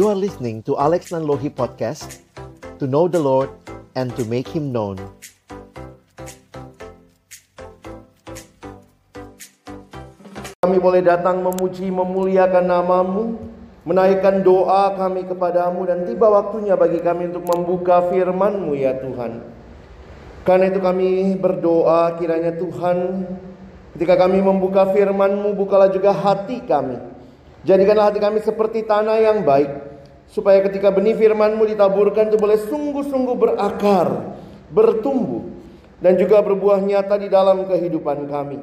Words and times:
You 0.00 0.08
are 0.08 0.16
listening 0.16 0.64
to 0.64 0.80
Alex 0.80 1.12
Nanlohi 1.12 1.52
Podcast 1.52 2.24
To 2.80 2.88
know 2.88 3.04
the 3.04 3.20
Lord 3.20 3.52
and 3.92 4.08
to 4.16 4.24
make 4.24 4.48
Him 4.48 4.72
known 4.72 4.96
Kami 10.64 10.80
boleh 10.80 11.04
datang 11.04 11.44
memuji, 11.44 11.92
memuliakan 11.92 12.64
namamu 12.64 13.44
Menaikkan 13.84 14.40
doa 14.40 14.96
kami 14.96 15.28
kepadamu 15.28 15.84
Dan 15.84 16.08
tiba 16.08 16.32
waktunya 16.32 16.80
bagi 16.80 17.04
kami 17.04 17.28
untuk 17.28 17.44
membuka 17.52 18.08
firmanmu 18.08 18.72
ya 18.80 18.96
Tuhan 19.04 19.44
Karena 20.48 20.72
itu 20.72 20.80
kami 20.80 21.36
berdoa 21.36 22.16
kiranya 22.16 22.56
Tuhan 22.56 23.28
Ketika 23.92 24.16
kami 24.16 24.40
membuka 24.40 24.88
firman-Mu, 24.96 25.52
bukalah 25.60 25.92
juga 25.92 26.16
hati 26.16 26.64
kami. 26.64 26.96
Jadikanlah 27.60 28.08
hati 28.08 28.16
kami 28.22 28.40
seperti 28.40 28.88
tanah 28.88 29.20
yang 29.20 29.44
baik. 29.44 29.89
Supaya 30.30 30.62
ketika 30.62 30.94
benih 30.94 31.18
firman-Mu 31.18 31.66
ditaburkan 31.74 32.30
itu 32.30 32.38
boleh 32.38 32.58
sungguh-sungguh 32.70 33.34
berakar, 33.34 34.38
bertumbuh. 34.70 35.50
Dan 36.00 36.16
juga 36.16 36.40
berbuah 36.40 36.80
nyata 36.80 37.20
di 37.20 37.28
dalam 37.28 37.68
kehidupan 37.68 38.30
kami. 38.30 38.56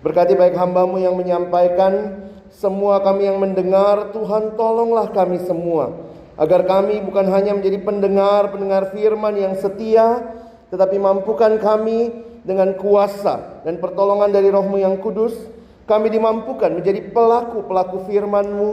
Berkati 0.00 0.32
baik 0.32 0.56
hambamu 0.56 0.96
yang 0.96 1.12
menyampaikan, 1.12 2.24
semua 2.48 3.04
kami 3.04 3.28
yang 3.28 3.36
mendengar, 3.36 4.16
Tuhan 4.16 4.56
tolonglah 4.56 5.12
kami 5.12 5.44
semua. 5.44 5.92
Agar 6.40 6.64
kami 6.64 7.04
bukan 7.04 7.28
hanya 7.28 7.52
menjadi 7.52 7.84
pendengar-pendengar 7.84 8.96
firman 8.96 9.36
yang 9.36 9.54
setia, 9.60 10.24
tetapi 10.72 10.96
mampukan 10.96 11.60
kami 11.60 12.16
dengan 12.48 12.72
kuasa 12.80 13.60
dan 13.60 13.76
pertolongan 13.76 14.32
dari 14.32 14.48
rohmu 14.48 14.80
yang 14.80 14.96
kudus, 15.04 15.36
kami 15.84 16.08
dimampukan 16.08 16.72
menjadi 16.72 17.12
pelaku-pelaku 17.12 18.08
firman-Mu 18.08 18.70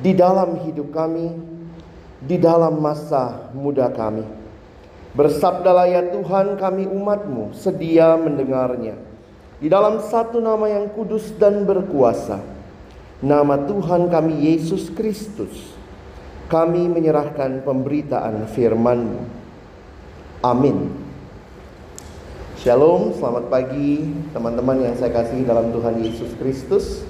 di 0.00 0.16
dalam 0.16 0.56
hidup 0.64 0.88
kami, 0.94 1.36
di 2.22 2.40
dalam 2.40 2.80
masa 2.80 3.52
muda 3.52 3.92
kami. 3.92 4.24
Bersabdalah 5.12 5.92
ya 5.92 6.02
Tuhan 6.08 6.56
kami 6.56 6.88
umatmu 6.88 7.52
sedia 7.52 8.16
mendengarnya. 8.16 8.96
Di 9.60 9.68
dalam 9.68 10.00
satu 10.00 10.40
nama 10.40 10.66
yang 10.72 10.88
kudus 10.96 11.36
dan 11.36 11.68
berkuasa. 11.68 12.40
Nama 13.22 13.68
Tuhan 13.68 14.08
kami 14.08 14.50
Yesus 14.50 14.88
Kristus. 14.90 15.52
Kami 16.48 16.90
menyerahkan 16.90 17.62
pemberitaan 17.62 18.50
firman-Mu. 18.50 19.20
Amin. 20.42 20.90
Shalom, 22.58 23.14
selamat 23.14 23.46
pagi 23.46 24.10
teman-teman 24.34 24.90
yang 24.90 24.94
saya 24.98 25.14
kasih 25.14 25.46
dalam 25.46 25.70
Tuhan 25.70 26.02
Yesus 26.02 26.34
Kristus. 26.38 27.06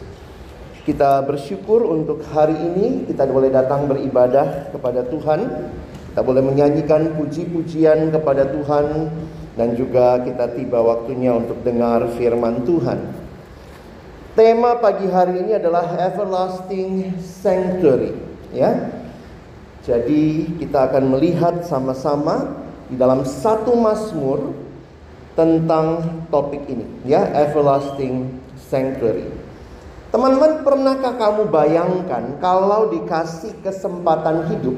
Kita 0.83 1.23
bersyukur 1.23 1.87
untuk 1.87 2.27
hari 2.35 2.59
ini 2.59 3.07
kita 3.07 3.23
boleh 3.31 3.55
datang 3.55 3.87
beribadah 3.87 4.75
kepada 4.75 5.07
Tuhan. 5.07 5.71
Kita 6.11 6.27
boleh 6.27 6.43
menyanyikan 6.43 7.15
puji-pujian 7.15 8.11
kepada 8.11 8.51
Tuhan 8.51 9.07
dan 9.55 9.79
juga 9.79 10.19
kita 10.27 10.51
tiba 10.59 10.83
waktunya 10.83 11.39
untuk 11.39 11.63
dengar 11.63 12.11
firman 12.19 12.67
Tuhan. 12.67 12.99
Tema 14.35 14.75
pagi 14.83 15.07
hari 15.07 15.47
ini 15.47 15.55
adalah 15.55 15.95
everlasting 16.03 17.15
sanctuary, 17.21 18.19
ya. 18.51 18.91
Jadi 19.87 20.57
kita 20.59 20.91
akan 20.91 21.15
melihat 21.15 21.63
sama-sama 21.63 22.59
di 22.91 22.99
dalam 22.99 23.23
satu 23.23 23.79
Mazmur 23.79 24.51
tentang 25.39 26.05
topik 26.29 26.67
ini 26.67 26.85
ya 27.07 27.25
everlasting 27.39 28.35
sanctuary. 28.57 29.52
Teman-teman 30.13 30.61
pernahkah 30.61 31.17
kamu 31.17 31.49
bayangkan 31.49 32.37
kalau 32.37 32.93
dikasih 32.93 33.57
kesempatan 33.65 34.53
hidup 34.53 34.77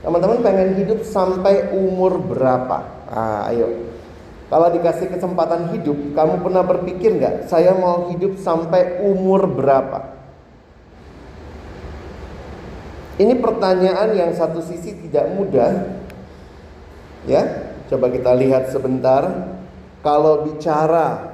Teman-teman 0.00 0.40
pengen 0.40 0.80
hidup 0.80 1.04
sampai 1.04 1.76
umur 1.76 2.16
berapa? 2.24 3.04
Ah, 3.12 3.52
ayo. 3.52 3.68
Kalau 4.48 4.72
dikasih 4.72 5.12
kesempatan 5.12 5.76
hidup, 5.76 6.16
kamu 6.16 6.40
pernah 6.42 6.64
berpikir 6.64 7.20
nggak? 7.20 7.52
Saya 7.52 7.76
mau 7.76 8.08
hidup 8.10 8.40
sampai 8.40 9.04
umur 9.04 9.46
berapa? 9.46 10.18
Ini 13.20 13.36
pertanyaan 13.36 14.16
yang 14.16 14.32
satu 14.32 14.64
sisi 14.64 14.96
tidak 15.06 15.28
mudah. 15.36 16.00
Ya, 17.28 17.68
coba 17.92 18.08
kita 18.08 18.32
lihat 18.32 18.72
sebentar 18.72 19.52
kalau 20.00 20.48
bicara 20.48 21.29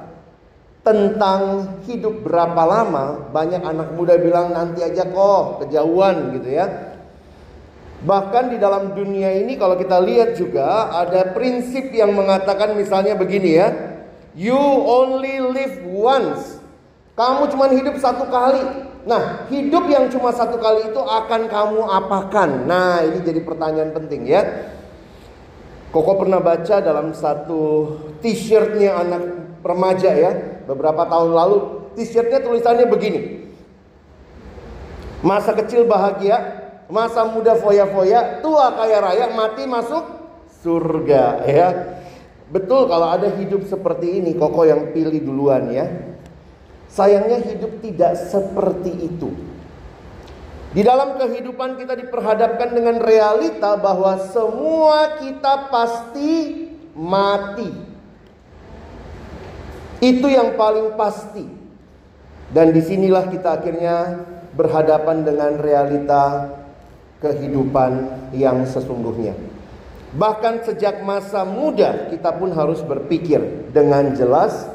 tentang 0.87 1.67
hidup 1.83 2.23
berapa 2.23 2.63
lama, 2.63 3.27
banyak 3.35 3.59
anak 3.59 3.91
muda 3.91 4.15
bilang 4.15 4.55
nanti 4.55 4.79
aja 4.79 5.03
kok, 5.03 5.67
kejauhan 5.67 6.39
gitu 6.39 6.47
ya. 6.47 6.95
Bahkan 8.07 8.55
di 8.55 8.57
dalam 8.61 8.95
dunia 8.95 9.35
ini 9.35 9.59
kalau 9.59 9.75
kita 9.75 9.99
lihat 9.99 10.39
juga 10.39 10.95
ada 10.95 11.35
prinsip 11.35 11.91
yang 11.91 12.15
mengatakan 12.15 12.71
misalnya 12.79 13.19
begini 13.19 13.51
ya. 13.59 13.67
You 14.31 14.55
only 14.85 15.43
live 15.43 15.83
once. 15.91 16.61
Kamu 17.19 17.51
cuma 17.51 17.67
hidup 17.73 17.99
satu 17.99 18.29
kali. 18.29 18.61
Nah, 19.03 19.49
hidup 19.51 19.89
yang 19.91 20.07
cuma 20.13 20.31
satu 20.31 20.55
kali 20.61 20.87
itu 20.93 21.01
akan 21.01 21.51
kamu 21.51 21.81
apakan? 21.83 22.69
Nah, 22.69 23.01
ini 23.03 23.25
jadi 23.25 23.41
pertanyaan 23.43 23.91
penting 23.91 24.29
ya. 24.29 24.71
Koko 25.91 26.21
pernah 26.21 26.37
baca 26.37 26.79
dalam 26.79 27.11
satu 27.17 27.95
t-shirtnya 28.21 28.93
anak 29.01 29.23
remaja 29.65 30.11
ya, 30.13 30.31
beberapa 30.67 31.07
tahun 31.07 31.31
lalu 31.31 31.57
t-shirtnya 31.95 32.43
tulisannya 32.43 32.85
begini. 32.91 33.21
Masa 35.23 35.55
kecil 35.55 35.87
bahagia, 35.89 36.37
masa 36.91 37.25
muda 37.25 37.57
foya-foya, 37.57 38.43
tua 38.45 38.75
kaya 38.75 38.99
raya, 39.01 39.25
mati 39.33 39.65
masuk 39.65 40.03
surga 40.61 41.23
ya. 41.47 41.67
Betul 42.47 42.87
kalau 42.87 43.07
ada 43.11 43.33
hidup 43.33 43.65
seperti 43.67 44.23
ini, 44.23 44.35
Koko 44.35 44.63
yang 44.63 44.91
pilih 44.95 45.19
duluan 45.19 45.67
ya. 45.71 45.87
Sayangnya 46.87 47.43
hidup 47.43 47.83
tidak 47.83 48.15
seperti 48.15 48.91
itu. 49.11 49.29
Di 50.71 50.83
dalam 50.83 51.15
kehidupan 51.19 51.79
kita 51.79 51.95
diperhadapkan 51.95 52.75
dengan 52.75 52.99
realita 52.99 53.75
bahwa 53.79 54.19
semua 54.31 55.19
kita 55.19 55.67
pasti 55.71 56.67
mati. 56.95 57.86
Itu 59.97 60.29
yang 60.29 60.53
paling 60.53 60.93
pasti. 60.93 61.45
Dan 62.53 62.71
di 62.71 62.79
sinilah 62.79 63.27
kita 63.27 63.59
akhirnya 63.59 64.23
berhadapan 64.55 65.25
dengan 65.25 65.57
realita 65.59 66.53
kehidupan 67.19 67.91
yang 68.33 68.63
sesungguhnya. 68.63 69.33
Bahkan 70.15 70.63
sejak 70.63 71.03
masa 71.03 71.43
muda 71.43 72.07
kita 72.07 72.31
pun 72.39 72.55
harus 72.55 72.79
berpikir 72.81 73.69
dengan 73.75 74.15
jelas 74.15 74.69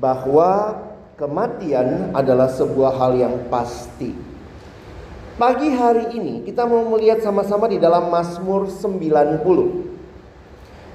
bahwa 0.00 0.80
kematian 1.20 2.10
adalah 2.16 2.48
sebuah 2.48 2.96
hal 2.96 3.12
yang 3.14 3.34
pasti. 3.52 4.16
Pagi 5.36 5.68
hari 5.74 6.16
ini 6.16 6.34
kita 6.48 6.64
mau 6.64 6.86
melihat 6.96 7.20
sama-sama 7.20 7.68
di 7.68 7.76
dalam 7.76 8.08
Mazmur 8.08 8.70
90. 8.72 9.91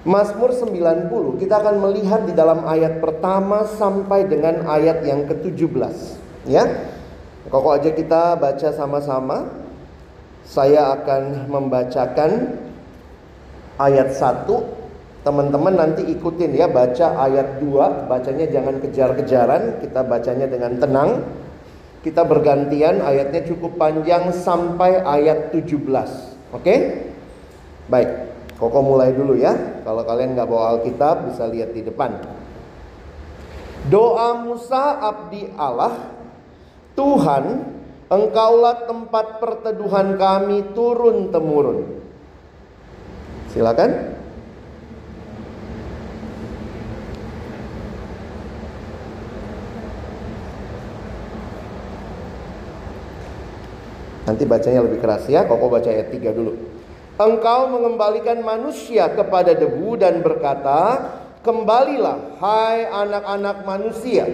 Mazmur 0.08 0.56
90 0.56 1.12
kita 1.44 1.60
akan 1.60 1.84
melihat 1.84 2.24
di 2.24 2.32
dalam 2.32 2.64
ayat 2.64 3.04
pertama 3.04 3.68
sampai 3.68 4.24
dengan 4.24 4.64
ayat 4.64 5.04
yang 5.04 5.28
ke-17 5.28 5.96
ya. 6.48 6.64
Kok 7.52 7.68
aja 7.76 7.92
kita 7.92 8.40
baca 8.40 8.70
sama-sama. 8.72 9.68
Saya 10.48 10.96
akan 10.96 11.52
membacakan 11.52 12.56
ayat 13.76 14.16
1 14.16 14.48
Teman-teman 15.28 15.76
nanti 15.76 16.08
ikutin 16.08 16.56
ya 16.56 16.72
baca 16.72 17.20
ayat 17.20 17.60
2 17.60 18.08
Bacanya 18.08 18.48
jangan 18.48 18.80
kejar-kejaran 18.80 19.84
Kita 19.84 20.08
bacanya 20.08 20.48
dengan 20.48 20.80
tenang 20.80 21.28
kita 22.08 22.24
bergantian 22.24 23.04
ayatnya 23.04 23.44
cukup 23.44 23.76
panjang 23.76 24.32
sampai 24.32 25.04
ayat 25.04 25.52
17. 25.52 25.76
Oke? 26.56 27.04
Baik, 27.92 28.27
Koko 28.58 28.80
mulai 28.82 29.14
dulu 29.14 29.38
ya. 29.38 29.54
Kalau 29.86 30.02
kalian 30.02 30.34
nggak 30.34 30.50
bawa 30.50 30.78
Alkitab 30.78 31.30
bisa 31.30 31.46
lihat 31.46 31.78
di 31.78 31.86
depan. 31.86 32.18
Doa 33.88 34.44
Musa 34.44 34.98
abdi 35.00 35.48
Allah, 35.56 36.12
Tuhan, 36.98 37.78
Engkaulah 38.08 38.88
tempat 38.88 39.44
perteduhan 39.44 40.16
kami 40.16 40.72
turun 40.72 41.28
temurun. 41.28 42.00
Silakan. 43.52 44.16
Nanti 54.24 54.44
bacanya 54.48 54.88
lebih 54.88 55.04
keras 55.04 55.28
ya. 55.28 55.44
Koko 55.44 55.68
baca 55.68 55.92
ayat 55.92 56.08
3 56.08 56.32
dulu. 56.32 56.77
Engkau 57.18 57.66
mengembalikan 57.74 58.46
manusia 58.46 59.10
kepada 59.10 59.58
debu 59.58 59.98
dan 59.98 60.22
berkata, 60.22 61.02
"Kembalilah, 61.42 62.38
hai 62.38 62.86
anak-anak 62.86 63.58
manusia." 63.66 64.26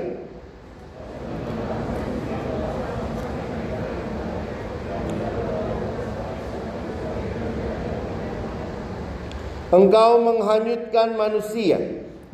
Engkau 9.71 10.21
menghanyutkan 10.21 11.15
manusia. 11.15 11.79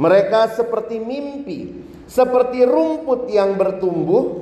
Mereka 0.02 0.58
seperti 0.58 0.98
mimpi, 0.98 1.86
seperti 2.10 2.66
rumput 2.66 3.30
yang 3.30 3.54
bertumbuh, 3.54 4.39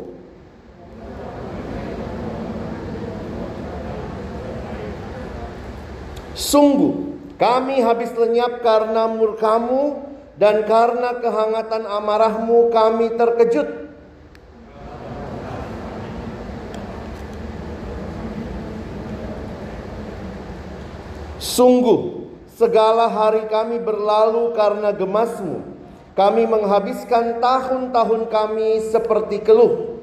Sungguh, 6.47 7.19
kami 7.35 7.83
habis 7.83 8.15
lenyap 8.15 8.63
karena 8.63 9.11
murkamu 9.11 9.99
dan 10.39 10.63
karena 10.63 11.19
kehangatan 11.19 11.83
amarahmu 11.83 12.71
kami 12.71 13.11
terkejut. 13.19 13.67
Sungguh, 21.44 22.17
Segala 22.57 23.05
hari 23.05 23.45
kami 23.53 23.77
berlalu 23.77 24.57
karena 24.57 24.89
gemasmu. 24.89 25.61
Kami 26.17 26.49
menghabiskan 26.49 27.38
tahun-tahun 27.38 28.33
kami 28.33 28.81
seperti 28.89 29.45
keluh. 29.45 29.96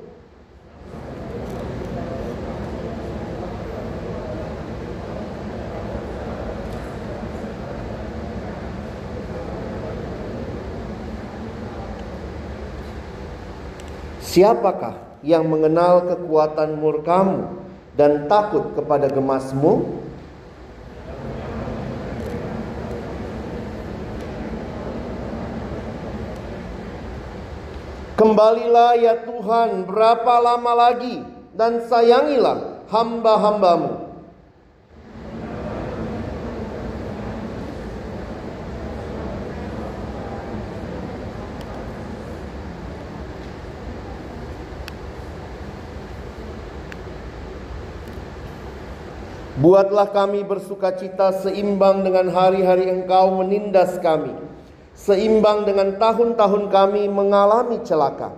Siapakah 14.35 15.23
yang 15.23 15.47
mengenal 15.47 16.11
kekuatan 16.11 16.75
murkamu 16.75 17.55
dan 17.95 18.27
takut 18.27 18.75
kepada 18.75 19.07
gemasmu? 19.07 20.03
Kembalilah 28.19 28.99
ya 28.99 29.23
Tuhan 29.23 29.87
berapa 29.87 30.35
lama 30.43 30.73
lagi 30.83 31.23
dan 31.55 31.87
sayangilah 31.87 32.91
hamba-hambamu. 32.91 34.04
Buatlah 49.65 50.13
kami 50.13 50.45
bersuka 50.45 50.93
cita 50.93 51.33
seimbang 51.41 52.05
dengan 52.05 52.29
hari-hari 52.29 52.85
engkau 52.85 53.41
menindas 53.41 53.97
kami. 53.97 54.37
Seimbang 54.93 55.65
dengan 55.65 55.97
tahun-tahun 55.97 56.69
kami 56.69 57.09
mengalami 57.09 57.81
celaka. 57.81 58.37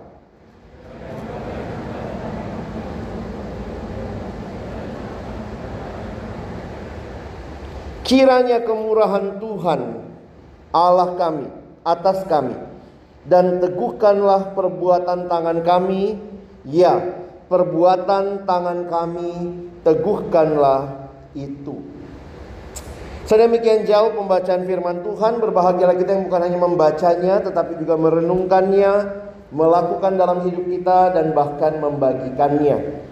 Kiranya 8.07 8.63
kemurahan 8.63 9.35
Tuhan 9.43 9.81
Allah 10.71 11.11
kami 11.19 11.51
atas 11.83 12.23
kami. 12.31 12.55
Dan 13.27 13.59
teguhkanlah 13.59 14.55
perbuatan 14.55 15.27
tangan 15.27 15.59
kami. 15.67 16.23
Ya 16.63 17.03
perbuatan 17.51 18.47
tangan 18.47 18.87
kami 18.87 19.31
teguhkanlah 19.83 21.06
itu 21.35 21.83
Sedemikian 23.27 23.83
jauh 23.83 24.15
pembacaan 24.15 24.63
firman 24.63 25.03
Tuhan, 25.03 25.43
berbahagialah 25.43 25.99
kita 25.99 26.15
yang 26.15 26.31
bukan 26.31 26.47
hanya 26.47 26.59
membacanya 26.63 27.35
tetapi 27.43 27.75
juga 27.75 27.99
merenungkannya, 27.99 28.91
melakukan 29.51 30.15
dalam 30.15 30.47
hidup 30.47 30.63
kita 30.63 31.11
dan 31.11 31.35
bahkan 31.35 31.75
membagikannya. 31.75 33.03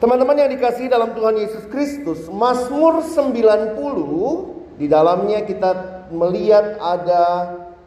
Teman-teman 0.00 0.40
yang 0.40 0.48
dikasih 0.48 0.88
dalam 0.88 1.12
Tuhan 1.12 1.36
Yesus 1.36 1.68
Kristus, 1.68 2.24
Mazmur 2.32 3.04
90 3.04 4.80
di 4.80 4.88
dalamnya 4.88 5.44
kita 5.44 5.70
melihat 6.08 6.80
ada 6.80 7.24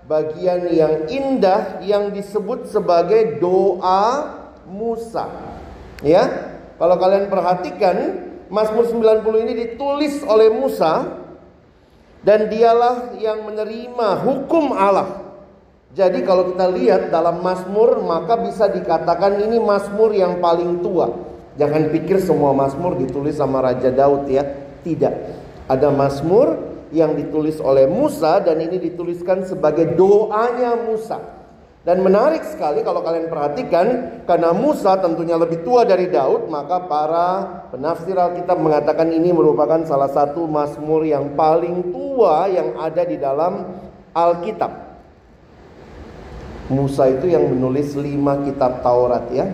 bagian 0.05 0.69
yang 0.69 1.09
indah 1.09 1.81
yang 1.81 2.13
disebut 2.13 2.69
sebagai 2.69 3.41
doa 3.41 4.29
Musa. 4.69 5.25
Ya. 6.05 6.53
Kalau 6.77 7.01
kalian 7.01 7.33
perhatikan, 7.33 8.26
Mazmur 8.47 8.87
90 8.87 9.43
ini 9.43 9.53
ditulis 9.53 10.23
oleh 10.23 10.47
Musa 10.51 11.19
dan 12.23 12.47
dialah 12.51 13.15
yang 13.19 13.43
menerima 13.47 14.07
hukum 14.23 14.75
Allah. 14.75 15.27
Jadi 15.95 16.21
kalau 16.27 16.53
kita 16.53 16.67
lihat 16.71 17.01
dalam 17.09 17.39
Mazmur 17.39 18.03
maka 18.03 18.35
bisa 18.37 18.67
dikatakan 18.67 19.39
ini 19.39 19.57
Mazmur 19.57 20.11
yang 20.11 20.43
paling 20.43 20.83
tua. 20.83 21.11
Jangan 21.57 21.89
pikir 21.89 22.21
semua 22.21 22.53
Mazmur 22.53 22.99
ditulis 23.01 23.39
sama 23.39 23.63
Raja 23.63 23.89
Daud 23.89 24.29
ya. 24.29 24.45
Tidak. 24.85 25.13
Ada 25.67 25.89
Mazmur 25.89 26.67
yang 26.95 27.17
ditulis 27.17 27.59
oleh 27.59 27.89
Musa 27.89 28.39
dan 28.39 28.61
ini 28.63 28.79
dituliskan 28.79 29.43
sebagai 29.43 29.97
doanya 29.97 30.77
Musa. 30.77 31.36
Dan 31.87 32.03
menarik 32.03 32.43
sekali 32.43 32.83
kalau 32.83 32.99
kalian 32.99 33.31
perhatikan 33.31 34.19
karena 34.27 34.51
Musa 34.51 34.99
tentunya 34.99 35.39
lebih 35.39 35.63
tua 35.63 35.87
dari 35.87 36.11
Daud, 36.11 36.51
maka 36.51 36.83
para 36.83 37.27
penafsir 37.71 38.11
Alkitab 38.11 38.59
mengatakan 38.59 39.07
ini 39.07 39.31
merupakan 39.31 39.79
salah 39.87 40.11
satu 40.11 40.43
mazmur 40.51 41.07
yang 41.07 41.31
paling 41.39 41.95
tua 41.95 42.51
yang 42.51 42.75
ada 42.75 43.07
di 43.07 43.15
dalam 43.15 43.71
Alkitab. 44.11 44.99
Musa 46.67 47.07
itu 47.07 47.31
yang 47.31 47.47
menulis 47.47 47.95
lima 47.95 48.35
kitab 48.43 48.83
Taurat 48.83 49.23
ya. 49.31 49.47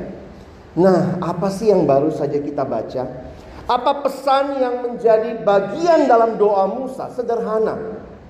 Nah, 0.74 1.22
apa 1.22 1.54
sih 1.54 1.70
yang 1.70 1.86
baru 1.86 2.10
saja 2.10 2.42
kita 2.42 2.66
baca? 2.66 3.30
Apa 3.70 4.02
pesan 4.02 4.58
yang 4.58 4.82
menjadi 4.82 5.38
bagian 5.46 6.10
dalam 6.10 6.42
doa 6.42 6.66
Musa? 6.66 7.14
Sederhana. 7.14 7.78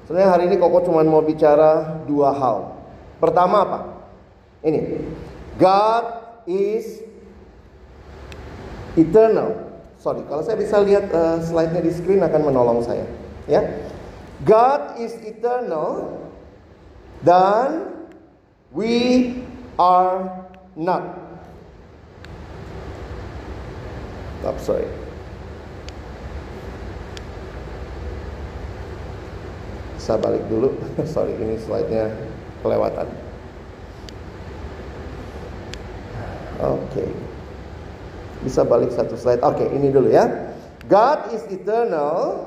Sebenarnya 0.04 0.28
hari 0.28 0.44
ini 0.52 0.60
Koko 0.60 0.84
cuma 0.84 1.00
mau 1.08 1.24
bicara 1.24 2.04
dua 2.04 2.36
hal. 2.36 2.73
Pertama 3.24 3.64
apa? 3.64 3.80
Ini. 4.68 5.00
God 5.56 6.06
is 6.44 7.00
eternal. 9.00 9.80
Sorry, 9.96 10.28
kalau 10.28 10.44
saya 10.44 10.60
bisa 10.60 10.84
lihat 10.84 11.08
uh, 11.16 11.40
slide-nya 11.40 11.80
di 11.80 11.92
screen 11.96 12.20
akan 12.20 12.52
menolong 12.52 12.84
saya. 12.84 13.08
Ya. 13.48 13.64
God 14.44 15.00
is 15.00 15.16
eternal 15.24 16.20
dan 17.24 17.96
we 18.76 19.32
are 19.80 20.28
not. 20.76 21.16
Oh, 24.44 24.60
sorry. 24.60 24.84
Saya 29.96 30.20
balik 30.20 30.44
dulu. 30.52 30.76
sorry, 31.16 31.32
ini 31.40 31.56
slide-nya 31.64 32.33
kelewatan. 32.64 33.08
Oke. 36.64 36.80
Okay. 36.90 37.12
Bisa 38.48 38.64
balik 38.64 38.96
satu 38.96 39.20
slide. 39.20 39.44
Oke, 39.44 39.64
okay, 39.64 39.68
ini 39.76 39.92
dulu 39.92 40.12
ya. 40.12 40.56
God 40.88 41.32
is 41.32 41.44
eternal, 41.48 42.44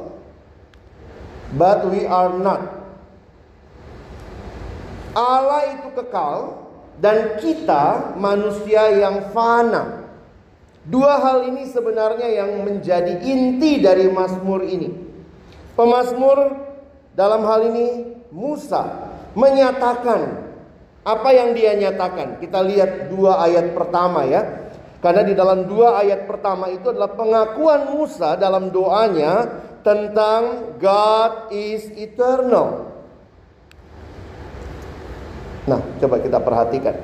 but 1.57 1.89
we 1.89 2.05
are 2.05 2.33
not. 2.37 2.85
Allah 5.17 5.73
itu 5.73 5.89
kekal 5.97 6.69
dan 7.01 7.41
kita 7.41 8.17
manusia 8.21 8.93
yang 8.93 9.33
fana. 9.33 10.05
Dua 10.85 11.17
hal 11.19 11.49
ini 11.49 11.65
sebenarnya 11.73 12.29
yang 12.29 12.63
menjadi 12.63 13.25
inti 13.25 13.81
dari 13.81 14.13
Mazmur 14.13 14.69
ini. 14.69 14.93
Pemazmur 15.73 16.61
dalam 17.17 17.41
hal 17.49 17.73
ini 17.73 17.87
Musa 18.29 19.06
menyatakan 19.37 20.49
apa 21.07 21.29
yang 21.31 21.55
dia 21.55 21.79
nyatakan? 21.79 22.43
Kita 22.43 22.65
lihat 22.67 23.13
dua 23.13 23.45
ayat 23.47 23.77
pertama 23.77 24.27
ya. 24.27 24.43
Karena 24.99 25.23
di 25.23 25.39
dalam 25.39 25.71
dua 25.71 26.03
ayat 26.03 26.27
pertama 26.27 26.67
itu 26.73 26.91
adalah 26.91 27.15
pengakuan 27.15 27.95
Musa 27.95 28.35
dalam 28.35 28.75
doanya 28.75 29.63
tentang 29.87 30.75
God 30.83 31.55
is 31.55 31.87
eternal. 31.95 32.91
Nah, 35.71 35.79
coba 36.03 36.19
kita 36.19 36.43
perhatikan. 36.43 36.97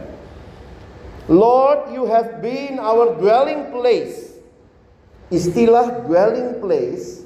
Lord, 1.31 1.95
you 1.95 2.11
have 2.11 2.43
been 2.43 2.83
our 2.83 3.15
dwelling 3.15 3.71
place. 3.71 4.35
Istilah 5.31 6.03
dwelling 6.03 6.59
place 6.59 7.23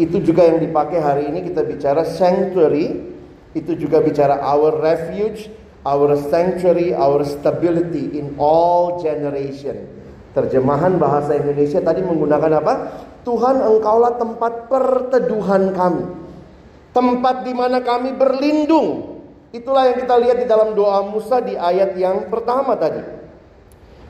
itu 0.00 0.22
juga 0.24 0.48
yang 0.48 0.62
dipakai 0.62 0.96
hari 0.96 1.28
ini 1.28 1.44
kita 1.44 1.60
bicara 1.66 2.06
sanctuary, 2.08 3.10
itu 3.56 3.74
juga 3.74 3.98
bicara 4.02 4.38
our 4.42 4.74
refuge, 4.78 5.50
our 5.82 6.14
sanctuary, 6.30 6.94
our 6.94 7.22
stability 7.26 8.18
in 8.18 8.34
all 8.38 9.02
generation. 9.02 9.86
Terjemahan 10.30 10.98
bahasa 10.98 11.34
Indonesia 11.34 11.82
tadi 11.82 12.06
menggunakan 12.06 12.62
apa? 12.62 12.74
Tuhan 13.26 13.60
engkaulah 13.60 14.16
tempat 14.16 14.52
perteduhan 14.70 15.74
kami. 15.74 16.04
tempat 16.90 17.46
di 17.46 17.54
mana 17.54 17.78
kami 17.86 18.18
berlindung. 18.18 19.22
Itulah 19.54 19.94
yang 19.94 19.98
kita 20.02 20.14
lihat 20.18 20.42
di 20.42 20.46
dalam 20.50 20.74
doa 20.74 21.06
Musa 21.06 21.38
di 21.38 21.54
ayat 21.54 21.94
yang 21.94 22.26
pertama 22.26 22.74
tadi. 22.74 22.98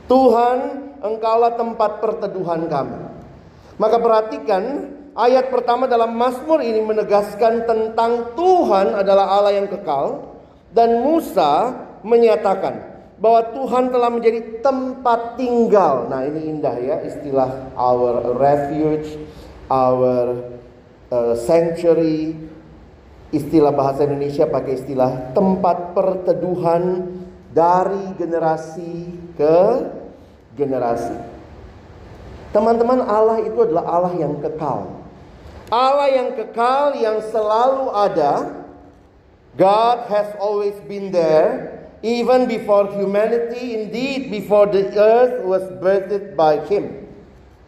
Tuhan, 0.09 0.91
Engkaulah 1.01 1.57
tempat 1.57 2.05
perteduhan 2.05 2.69
kami. 2.69 2.99
Maka 3.81 3.97
perhatikan 3.97 4.93
ayat 5.15 5.51
pertama 5.51 5.91
dalam 5.91 6.15
Mazmur 6.15 6.63
ini 6.63 6.83
menegaskan 6.83 7.67
tentang 7.67 8.35
Tuhan 8.35 8.95
adalah 8.95 9.41
Allah 9.41 9.57
yang 9.59 9.69
kekal 9.71 10.31
dan 10.71 11.03
Musa 11.03 11.75
menyatakan 12.07 12.91
bahwa 13.21 13.53
Tuhan 13.53 13.93
telah 13.93 14.09
menjadi 14.09 14.41
tempat 14.65 15.37
tinggal. 15.37 16.09
Nah, 16.09 16.25
ini 16.25 16.57
indah 16.57 16.77
ya 16.81 16.97
istilah 17.05 17.77
our 17.77 18.33
refuge, 18.41 19.21
our 19.69 20.41
uh, 21.13 21.37
sanctuary, 21.37 22.33
istilah 23.29 23.77
bahasa 23.77 24.09
Indonesia 24.09 24.49
pakai 24.49 24.81
istilah 24.81 25.37
tempat 25.37 25.93
perteduhan 25.93 27.13
dari 27.53 28.17
generasi 28.17 29.13
ke 29.37 29.59
generasi. 30.57 31.17
Teman-teman, 32.51 33.05
Allah 33.05 33.45
itu 33.47 33.59
adalah 33.63 33.85
Allah 33.87 34.15
yang 34.19 34.41
kekal. 34.43 35.00
Allah 35.71 36.11
yang 36.11 36.29
kekal 36.35 36.99
yang 36.99 37.23
selalu 37.31 37.95
ada. 37.95 38.67
God 39.55 40.07
has 40.11 40.31
always 40.39 40.75
been 40.87 41.15
there 41.15 41.79
even 42.03 42.51
before 42.51 42.91
humanity, 42.91 43.79
indeed 43.79 44.31
before 44.31 44.67
the 44.67 44.91
earth 44.95 45.43
was 45.47 45.63
birthed 45.79 46.35
by 46.35 46.59
him. 46.67 47.07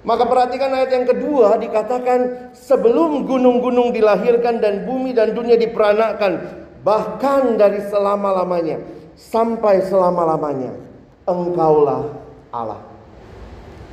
Maka 0.02 0.26
perhatikan 0.26 0.74
ayat 0.74 0.90
yang 0.90 1.06
kedua 1.06 1.62
dikatakan 1.62 2.50
sebelum 2.58 3.22
gunung-gunung 3.22 3.94
dilahirkan 3.94 4.58
dan 4.58 4.82
bumi 4.82 5.14
dan 5.14 5.30
dunia 5.30 5.54
diperanakan 5.54 6.62
bahkan 6.82 7.54
dari 7.54 7.78
selama-lamanya 7.86 8.82
sampai 9.14 9.78
selama-lamanya 9.86 10.74
engkaulah 11.22 12.18
Allah. 12.50 12.91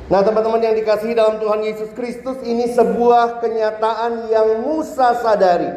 Nah 0.10 0.26
teman-teman 0.26 0.58
yang 0.58 0.74
dikasihi 0.74 1.14
dalam 1.14 1.38
Tuhan 1.38 1.62
Yesus 1.62 1.94
Kristus 1.94 2.42
ini 2.42 2.66
sebuah 2.74 3.46
kenyataan 3.46 4.26
yang 4.34 4.66
Musa 4.66 5.14
sadari 5.22 5.70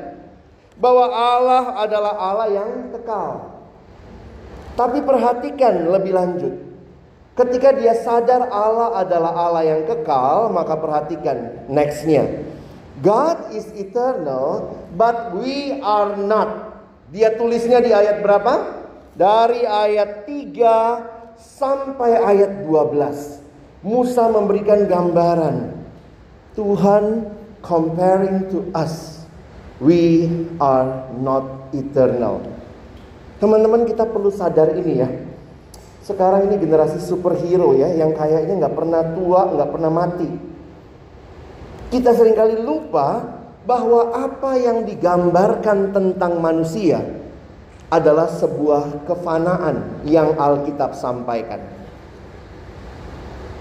bahwa 0.80 1.04
Allah 1.12 1.76
adalah 1.84 2.16
Allah 2.16 2.48
yang 2.48 2.70
kekal. 2.96 3.60
Tapi 4.72 5.04
perhatikan 5.04 5.84
lebih 5.84 6.16
lanjut. 6.16 6.54
Ketika 7.36 7.76
dia 7.76 7.92
sadar 7.92 8.48
Allah 8.48 9.04
adalah 9.04 9.36
Allah 9.36 9.64
yang 9.68 9.84
kekal, 9.84 10.48
maka 10.48 10.80
perhatikan 10.80 11.68
nextnya. 11.68 12.24
God 13.04 13.52
is 13.52 13.68
eternal, 13.76 14.80
but 14.96 15.36
we 15.36 15.76
are 15.84 16.16
not. 16.16 16.80
Dia 17.12 17.36
tulisnya 17.36 17.84
di 17.84 17.92
ayat 17.92 18.24
berapa? 18.24 18.80
Dari 19.12 19.68
ayat 19.68 20.24
3 20.24 21.36
sampai 21.36 22.16
ayat 22.16 22.64
12. 22.64 23.41
Musa 23.82 24.30
memberikan 24.30 24.86
gambaran. 24.86 25.74
Tuhan 26.54 27.26
comparing 27.58 28.46
to 28.54 28.70
us. 28.70 29.26
We 29.82 30.30
are 30.62 31.10
not 31.18 31.74
eternal. 31.74 32.46
Teman-teman 33.42 33.82
kita 33.82 34.06
perlu 34.06 34.30
sadar 34.30 34.78
ini 34.78 35.02
ya. 35.02 35.10
Sekarang 36.06 36.46
ini 36.46 36.62
generasi 36.62 37.02
superhero 37.02 37.74
ya 37.74 37.90
yang 37.90 38.14
kayaknya 38.14 38.62
nggak 38.62 38.74
pernah 38.78 39.02
tua, 39.18 39.50
nggak 39.50 39.70
pernah 39.74 39.90
mati. 39.90 40.30
Kita 41.90 42.14
sering 42.14 42.38
kali 42.38 42.62
lupa 42.62 43.22
bahwa 43.66 44.14
apa 44.14 44.58
yang 44.58 44.86
digambarkan 44.86 45.90
tentang 45.90 46.38
manusia 46.38 47.02
adalah 47.90 48.30
sebuah 48.30 49.06
kefanaan 49.10 50.06
yang 50.06 50.38
Alkitab 50.38 50.94
sampaikan. 50.94 51.72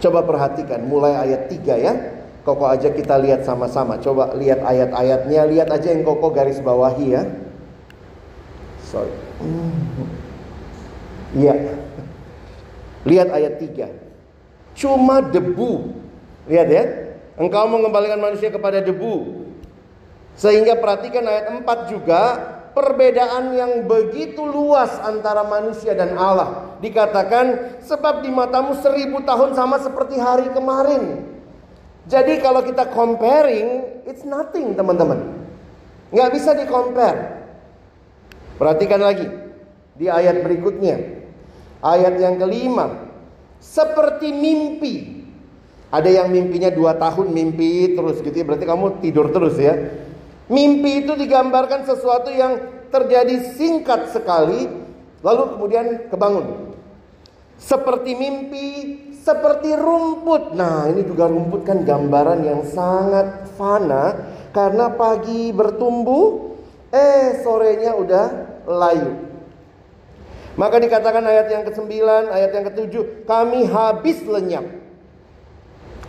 Coba 0.01 0.25
perhatikan 0.25 0.81
mulai 0.89 1.13
ayat 1.29 1.45
3 1.45 1.77
ya. 1.77 1.93
Koko 2.41 2.65
aja 2.65 2.89
kita 2.89 3.21
lihat 3.21 3.45
sama-sama. 3.45 4.01
Coba 4.01 4.33
lihat 4.33 4.65
ayat-ayatnya, 4.65 5.45
lihat 5.45 5.69
aja 5.69 5.93
yang 5.93 6.01
Koko 6.01 6.33
garis 6.33 6.57
bawahi 6.57 7.13
ya. 7.13 7.23
Sorry. 8.81 9.13
Iya. 11.37 11.77
Lihat 13.05 13.29
ayat 13.29 13.53
3. 13.61 13.93
Cuma 14.73 15.21
debu. 15.21 15.93
Lihat 16.49 16.67
ya. 16.73 16.83
Engkau 17.37 17.69
mengembalikan 17.69 18.17
manusia 18.17 18.49
kepada 18.49 18.81
debu. 18.81 19.45
Sehingga 20.33 20.81
perhatikan 20.81 21.23
ayat 21.29 21.45
4 21.61 21.93
juga. 21.93 22.21
Perbedaan 22.71 23.51
yang 23.51 23.71
begitu 23.83 24.47
luas 24.47 24.95
antara 25.03 25.43
manusia 25.43 25.91
dan 25.91 26.15
Allah. 26.15 26.79
Dikatakan 26.79 27.79
sebab 27.83 28.23
di 28.23 28.31
matamu 28.31 28.79
seribu 28.79 29.19
tahun 29.27 29.53
sama 29.53 29.75
seperti 29.83 30.15
hari 30.15 30.47
kemarin. 30.55 31.27
Jadi 32.07 32.39
kalau 32.39 32.63
kita 32.63 32.87
comparing, 32.89 34.01
it's 34.07 34.23
nothing 34.23 34.73
teman-teman. 34.73 35.41
Nggak 36.15 36.29
bisa 36.31 36.55
di 36.55 36.65
compare. 36.67 37.43
Perhatikan 38.55 38.99
lagi 39.03 39.27
di 39.99 40.07
ayat 40.07 40.39
berikutnya. 40.39 41.27
Ayat 41.83 42.17
yang 42.19 42.39
kelima. 42.39 43.09
Seperti 43.59 44.31
mimpi. 44.31 45.23
Ada 45.91 46.23
yang 46.23 46.31
mimpinya 46.31 46.71
dua 46.71 46.95
tahun 46.95 47.35
mimpi 47.35 47.99
terus 47.99 48.23
gitu 48.23 48.31
ya. 48.31 48.45
Berarti 48.47 48.65
kamu 48.65 49.03
tidur 49.03 49.27
terus 49.29 49.59
ya. 49.59 49.75
Mimpi 50.51 51.07
itu 51.07 51.15
digambarkan 51.15 51.87
sesuatu 51.87 52.27
yang 52.27 52.59
terjadi 52.91 53.55
singkat 53.55 54.11
sekali. 54.11 54.67
Lalu 55.23 55.43
kemudian 55.55 55.85
kebangun. 56.11 56.75
Seperti 57.55 58.11
mimpi, 58.19 58.67
seperti 59.23 59.71
rumput. 59.79 60.51
Nah 60.51 60.91
ini 60.91 61.07
juga 61.07 61.31
rumput 61.31 61.63
kan 61.63 61.87
gambaran 61.87 62.43
yang 62.43 62.61
sangat 62.67 63.47
fana. 63.55 64.35
Karena 64.51 64.91
pagi 64.91 65.55
bertumbuh, 65.55 66.57
eh 66.91 67.39
sorenya 67.39 67.95
udah 67.95 68.25
layu. 68.67 69.31
Maka 70.59 70.83
dikatakan 70.83 71.23
ayat 71.23 71.47
yang 71.47 71.63
ke-9, 71.63 71.95
ayat 72.27 72.51
yang 72.51 72.65
ke-7, 72.67 73.23
kami 73.23 73.63
habis 73.71 74.19
lenyap. 74.27 74.67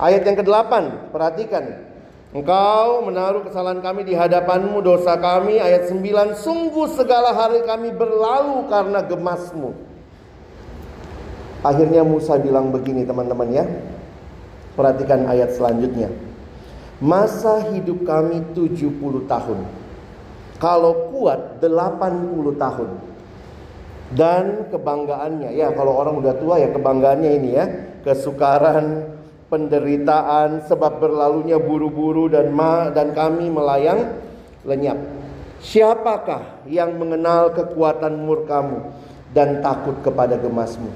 Ayat 0.02 0.26
yang 0.26 0.34
ke-8, 0.34 0.72
perhatikan. 1.14 1.91
Engkau 2.32 3.04
menaruh 3.04 3.44
kesalahan 3.44 3.84
kami 3.84 4.08
di 4.08 4.16
hadapanmu, 4.16 4.80
dosa 4.80 5.20
kami. 5.20 5.60
Ayat 5.60 5.92
9, 5.92 6.32
sungguh 6.32 6.88
segala 6.96 7.36
hari 7.36 7.60
kami 7.68 7.92
berlalu 7.92 8.72
karena 8.72 9.04
gemasmu. 9.04 9.76
Akhirnya 11.60 12.00
Musa 12.02 12.40
bilang 12.40 12.72
begini 12.72 13.04
teman-teman 13.04 13.52
ya. 13.52 13.68
Perhatikan 14.72 15.28
ayat 15.28 15.52
selanjutnya. 15.52 16.08
Masa 17.04 17.68
hidup 17.68 18.08
kami 18.08 18.40
70 18.56 19.28
tahun. 19.28 19.68
Kalau 20.56 21.12
kuat 21.12 21.60
80 21.60 22.56
tahun 22.56 22.90
dan 24.16 24.72
kebanggaannya. 24.72 25.52
Ya, 25.52 25.68
kalau 25.76 26.00
orang 26.00 26.16
udah 26.16 26.34
tua 26.40 26.56
ya 26.60 26.72
kebanggaannya 26.72 27.30
ini 27.36 27.50
ya, 27.52 27.64
kesukaran, 28.08 29.04
penderitaan 29.52 30.64
sebab 30.64 30.96
berlalunya 30.96 31.60
buru-buru 31.60 32.32
dan 32.32 32.48
ma 32.56 32.88
dan 32.88 33.12
kami 33.12 33.52
melayang 33.52 34.16
lenyap. 34.64 34.96
Siapakah 35.60 36.64
yang 36.64 36.96
mengenal 36.96 37.52
kekuatan 37.52 38.24
murkamu 38.24 38.96
dan 39.36 39.60
takut 39.60 40.00
kepada 40.00 40.40
gemasmu? 40.40 40.88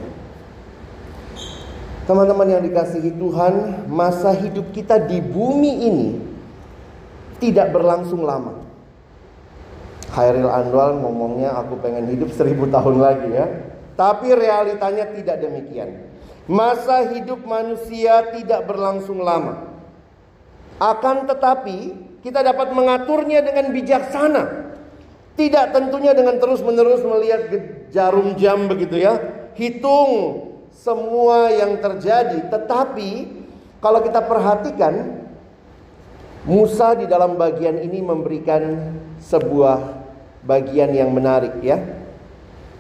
Teman-teman 2.09 2.49
yang 2.49 2.63
dikasihi 2.65 3.13
Tuhan, 3.19 3.85
masa 3.93 4.33
hidup 4.33 4.73
kita 4.73 5.05
di 5.05 5.21
bumi 5.21 5.73
ini 5.85 6.09
tidak 7.37 7.77
berlangsung 7.77 8.25
lama. 8.25 8.65
Khairil 10.17 10.49
Anwar 10.49 10.97
ngomongnya 10.97 11.53
aku 11.61 11.77
pengen 11.83 12.09
hidup 12.09 12.33
seribu 12.33 12.71
tahun 12.73 13.05
lagi 13.05 13.29
ya. 13.37 13.47
Tapi 13.99 14.33
realitanya 14.33 15.13
tidak 15.13 15.45
demikian. 15.45 16.06
Masa 16.47 17.11
hidup 17.11 17.43
manusia 17.43 18.31
tidak 18.31 18.71
berlangsung 18.71 19.19
lama. 19.19 19.67
Akan 20.79 21.27
tetapi 21.27 21.91
kita 22.23 22.39
dapat 22.47 22.71
mengaturnya 22.71 23.43
dengan 23.43 23.75
bijaksana. 23.75 24.43
Tidak 25.35 25.67
tentunya 25.75 26.15
dengan 26.15 26.39
terus-menerus 26.39 27.03
melihat 27.03 27.51
jarum 27.91 28.39
jam 28.39 28.71
begitu 28.71 28.95
ya. 28.95 29.19
Hitung 29.59 30.43
semua 30.71 31.51
yang 31.51 31.83
terjadi. 31.83 32.47
Tetapi 32.47 33.11
kalau 33.83 34.01
kita 34.07 34.23
perhatikan 34.23 35.27
Musa 36.47 36.95
di 36.95 37.11
dalam 37.11 37.35
bagian 37.35 37.83
ini 37.83 37.99
memberikan 38.07 38.95
sebuah 39.19 39.83
bagian 40.47 40.95
yang 40.95 41.11
menarik 41.11 41.59
ya. 41.59 41.83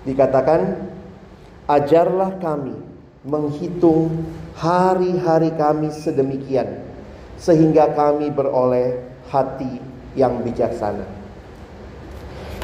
Dikatakan 0.06 0.87
ajarlah 1.66 2.38
kami 2.38 2.85
menghitung 3.26 4.25
hari-hari 4.54 5.50
kami 5.59 5.90
sedemikian 5.90 6.80
sehingga 7.37 7.92
kami 7.92 8.30
beroleh 8.33 9.02
hati 9.28 9.83
yang 10.14 10.40
bijaksana. 10.40 11.04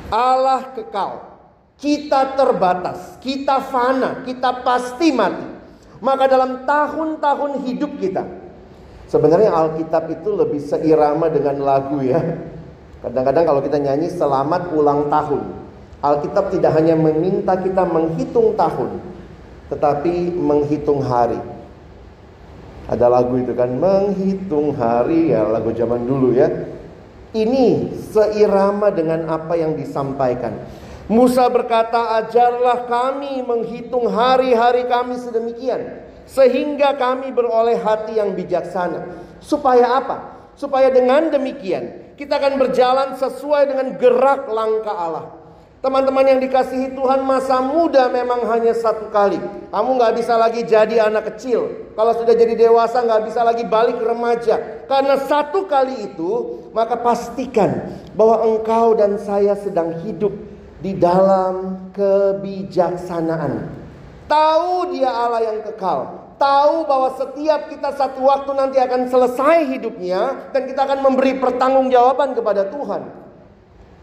Allah 0.08 0.72
kekal. 0.72 1.34
Kita 1.82 2.38
terbatas, 2.38 3.18
kita 3.18 3.58
fana, 3.58 4.22
kita 4.22 4.62
pasti 4.62 5.10
mati. 5.10 5.50
Maka 5.98 6.30
dalam 6.30 6.62
tahun-tahun 6.62 7.66
hidup 7.66 7.98
kita, 7.98 8.22
sebenarnya 9.10 9.50
Alkitab 9.50 10.06
itu 10.14 10.30
lebih 10.30 10.62
seirama 10.62 11.26
dengan 11.26 11.58
lagu 11.58 11.98
ya. 11.98 12.22
Kadang-kadang 13.02 13.44
kalau 13.50 13.60
kita 13.66 13.82
nyanyi 13.82 14.14
selamat 14.14 14.70
ulang 14.78 15.10
tahun. 15.10 15.42
Alkitab 16.02 16.54
tidak 16.54 16.70
hanya 16.78 16.94
meminta 16.94 17.54
kita 17.58 17.82
menghitung 17.86 18.54
tahun, 18.54 18.98
tetapi 19.68 20.34
menghitung 20.34 21.04
hari. 21.04 21.38
Ada 22.90 23.06
lagu 23.06 23.38
itu 23.38 23.54
kan 23.54 23.70
menghitung 23.78 24.74
hari 24.74 25.30
ya 25.30 25.46
lagu 25.46 25.70
zaman 25.70 26.02
dulu 26.02 26.34
ya. 26.34 26.50
Ini 27.32 27.96
seirama 28.12 28.92
dengan 28.92 29.24
apa 29.30 29.56
yang 29.56 29.78
disampaikan. 29.78 30.52
Musa 31.08 31.48
berkata, 31.48 32.20
"Ajarlah 32.20 32.84
kami 32.86 33.40
menghitung 33.42 34.06
hari-hari 34.12 34.84
kami 34.86 35.16
sedemikian 35.16 36.04
sehingga 36.28 36.94
kami 37.00 37.32
beroleh 37.32 37.80
hati 37.80 38.20
yang 38.20 38.36
bijaksana." 38.36 39.08
Supaya 39.42 39.98
apa? 39.98 40.16
Supaya 40.54 40.92
dengan 40.92 41.32
demikian 41.32 42.14
kita 42.14 42.38
akan 42.38 42.54
berjalan 42.60 43.08
sesuai 43.18 43.62
dengan 43.72 43.86
gerak 43.98 44.46
langkah 44.46 44.94
Allah. 44.94 45.41
Teman-teman 45.82 46.22
yang 46.22 46.38
dikasihi 46.38 46.94
Tuhan 46.94 47.26
masa 47.26 47.58
muda 47.58 48.06
memang 48.06 48.46
hanya 48.46 48.70
satu 48.70 49.10
kali. 49.10 49.42
Kamu 49.74 49.98
nggak 49.98 50.14
bisa 50.14 50.38
lagi 50.38 50.62
jadi 50.62 51.10
anak 51.10 51.34
kecil. 51.34 51.90
Kalau 51.98 52.14
sudah 52.14 52.38
jadi 52.38 52.54
dewasa 52.54 53.02
nggak 53.02 53.26
bisa 53.26 53.42
lagi 53.42 53.66
balik 53.66 53.98
remaja. 53.98 54.86
Karena 54.86 55.18
satu 55.18 55.66
kali 55.66 56.06
itu 56.06 56.62
maka 56.70 56.94
pastikan 56.94 57.98
bahwa 58.14 58.46
engkau 58.46 58.94
dan 58.94 59.18
saya 59.18 59.58
sedang 59.58 59.98
hidup 60.06 60.30
di 60.78 60.94
dalam 60.94 61.90
kebijaksanaan. 61.90 63.66
Tahu 64.30 64.94
dia 64.94 65.10
Allah 65.10 65.50
yang 65.50 65.66
kekal. 65.66 66.30
Tahu 66.38 66.86
bahwa 66.86 67.10
setiap 67.18 67.66
kita 67.66 67.90
satu 67.98 68.22
waktu 68.22 68.54
nanti 68.54 68.78
akan 68.78 69.10
selesai 69.10 69.66
hidupnya 69.66 70.46
dan 70.54 70.62
kita 70.62 70.86
akan 70.86 71.10
memberi 71.10 71.42
pertanggungjawaban 71.42 72.38
kepada 72.38 72.70
Tuhan. 72.70 73.21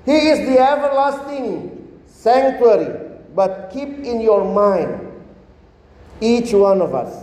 He 0.05 0.15
is 0.31 0.47
the 0.47 0.57
everlasting 0.59 1.75
sanctuary. 2.07 3.09
But 3.35 3.69
keep 3.71 4.03
in 4.03 4.19
your 4.19 4.43
mind, 4.43 5.05
each 6.19 6.51
one 6.51 6.81
of 6.81 6.91
us, 6.91 7.13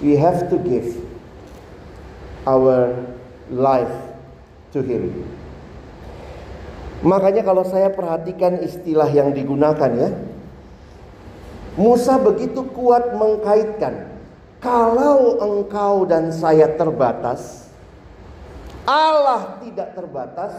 we 0.00 0.16
have 0.16 0.48
to 0.48 0.56
give 0.56 0.96
our 2.46 2.94
life 3.50 3.92
to 4.72 4.80
Him. 4.80 5.12
Makanya 7.02 7.46
kalau 7.46 7.62
saya 7.62 7.92
perhatikan 7.94 8.58
istilah 8.58 9.06
yang 9.10 9.30
digunakan 9.30 9.90
ya, 9.94 10.10
Musa 11.78 12.18
begitu 12.18 12.66
kuat 12.74 13.14
mengkaitkan, 13.14 14.10
kalau 14.58 15.38
engkau 15.38 16.02
dan 16.10 16.34
saya 16.34 16.66
terbatas, 16.74 17.70
Allah 18.82 19.62
tidak 19.62 19.94
terbatas, 19.94 20.50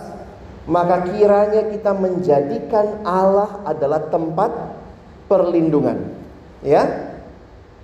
maka 0.66 1.08
kiranya 1.08 1.70
kita 1.72 1.92
menjadikan 1.96 3.06
Allah 3.08 3.64
adalah 3.64 4.10
tempat 4.12 4.52
perlindungan. 5.30 6.12
Ya. 6.66 7.16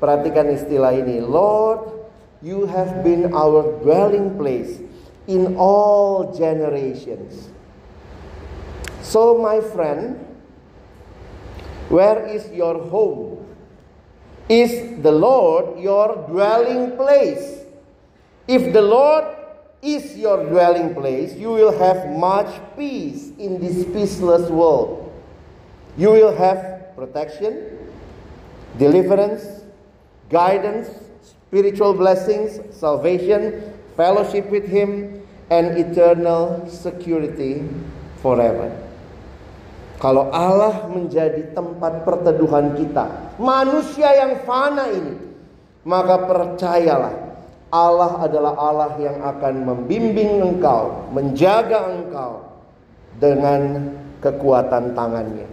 Perhatikan 0.01 0.51
istilah 0.51 0.91
ini. 0.91 1.23
Lord, 1.23 1.95
you 2.43 2.67
have 2.67 3.05
been 3.05 3.31
our 3.31 3.79
dwelling 3.79 4.35
place 4.35 4.83
in 5.25 5.55
all 5.55 6.35
generations. 6.35 7.49
So 9.05 9.37
my 9.37 9.61
friend, 9.61 10.19
where 11.87 12.25
is 12.27 12.49
your 12.51 12.81
home? 12.89 13.45
Is 14.49 15.01
the 15.01 15.13
Lord 15.13 15.81
your 15.81 16.25
dwelling 16.29 16.93
place? 16.97 17.65
If 18.45 18.73
the 18.73 18.81
Lord 18.81 19.25
is 19.85 20.17
your 20.17 20.49
dwelling 20.49 20.97
place, 20.97 21.37
you 21.37 21.53
will 21.53 21.71
have 21.77 22.09
much 22.09 22.49
peace 22.73 23.29
in 23.37 23.61
this 23.61 23.85
peaceless 23.85 24.49
world. 24.49 25.13
You 25.95 26.09
will 26.09 26.33
have 26.33 26.95
protection, 26.97 27.77
deliverance, 28.81 29.61
guidance, 30.33 30.89
spiritual 31.21 31.93
blessings, 31.93 32.57
salvation, 32.73 33.61
fellowship 33.95 34.49
with 34.49 34.65
Him, 34.65 35.21
and 35.53 35.77
eternal 35.77 36.65
security 36.65 37.61
forever. 38.25 38.73
Kalau 40.01 40.27
Allah 40.33 40.89
menjadi 40.91 41.55
tempat 41.55 42.03
perteduhan 42.03 42.75
kita, 42.75 43.37
manusia 43.39 44.11
yang 44.11 44.43
fana 44.43 44.91
ini, 44.91 45.15
maka 45.85 46.25
percayalah 46.25 47.24
Allah 47.75 48.23
adalah 48.23 48.53
Allah 48.55 48.95
yang 49.03 49.19
akan 49.19 49.67
membimbing 49.67 50.39
engkau, 50.39 51.11
menjaga 51.11 51.91
engkau 51.91 52.47
dengan 53.19 53.91
kekuatan 54.23 54.95
tangannya. 54.95 55.47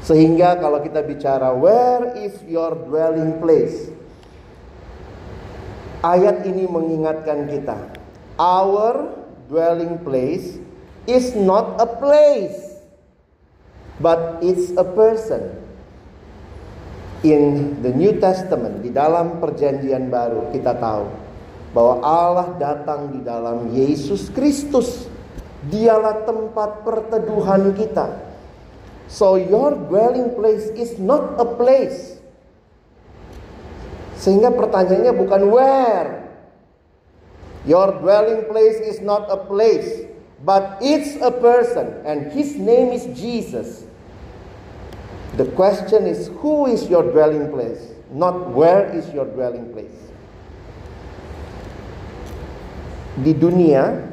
Sehingga 0.00 0.56
kalau 0.56 0.80
kita 0.80 1.04
bicara 1.04 1.52
where 1.52 2.16
is 2.16 2.40
your 2.48 2.72
dwelling 2.88 3.36
place? 3.36 3.92
Ayat 6.00 6.48
ini 6.48 6.64
mengingatkan 6.64 7.44
kita, 7.44 7.76
our 8.40 9.12
dwelling 9.52 10.00
place 10.00 10.56
is 11.04 11.36
not 11.36 11.76
a 11.76 11.84
place 11.84 12.80
but 14.00 14.40
it's 14.40 14.72
a 14.80 14.86
person 14.96 15.52
in 17.20 17.76
the 17.84 17.92
New 17.92 18.16
Testament, 18.16 18.80
di 18.80 18.88
dalam 18.88 19.40
perjanjian 19.40 20.08
baru 20.08 20.48
kita 20.52 20.76
tahu 20.80 21.04
bahwa 21.70 21.94
Allah 22.02 22.48
datang 22.58 23.14
di 23.14 23.20
dalam 23.22 23.70
Yesus 23.70 24.32
Kristus. 24.32 25.06
Dialah 25.60 26.24
tempat 26.24 26.88
perteduhan 26.88 27.76
kita. 27.76 28.16
So 29.12 29.36
your 29.36 29.76
dwelling 29.76 30.32
place 30.32 30.72
is 30.72 30.96
not 30.96 31.36
a 31.36 31.44
place. 31.44 32.16
Sehingga 34.16 34.56
pertanyaannya 34.56 35.12
bukan 35.12 35.42
where. 35.52 36.10
Your 37.68 37.92
dwelling 38.00 38.48
place 38.48 38.80
is 38.80 39.04
not 39.04 39.28
a 39.28 39.36
place, 39.36 40.08
but 40.40 40.80
it's 40.80 41.20
a 41.20 41.28
person 41.28 41.92
and 42.08 42.32
his 42.32 42.56
name 42.56 42.96
is 42.96 43.04
Jesus. 43.12 43.84
The 45.38 45.46
question 45.54 46.10
is 46.10 46.26
who 46.42 46.66
is 46.66 46.90
your 46.90 47.06
dwelling 47.06 47.54
place, 47.54 47.94
not 48.10 48.50
where 48.50 48.90
is 48.90 49.06
your 49.14 49.30
dwelling 49.30 49.70
place. 49.70 49.94
Di 53.20 53.30
dunia 53.38 54.10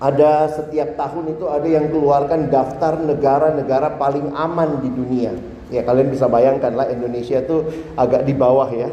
ada 0.00 0.48
setiap 0.48 0.96
tahun 0.96 1.36
itu 1.36 1.44
ada 1.44 1.68
yang 1.68 1.92
keluarkan 1.92 2.48
daftar 2.48 2.96
negara-negara 3.04 4.00
paling 4.00 4.32
aman 4.32 4.80
di 4.80 4.88
dunia. 4.88 5.36
Ya 5.68 5.84
kalian 5.84 6.08
bisa 6.08 6.24
bayangkan 6.24 6.72
lah 6.72 6.88
Indonesia 6.88 7.36
itu 7.36 7.68
agak 8.00 8.24
di 8.24 8.32
bawah 8.32 8.72
ya. 8.72 8.88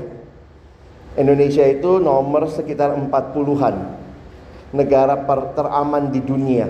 Indonesia 1.15 1.63
itu 1.63 1.97
nomor 2.03 2.51
sekitar 2.51 2.93
40-an 2.93 3.75
negara 4.75 5.15
teraman 5.55 6.11
di 6.11 6.19
dunia 6.19 6.67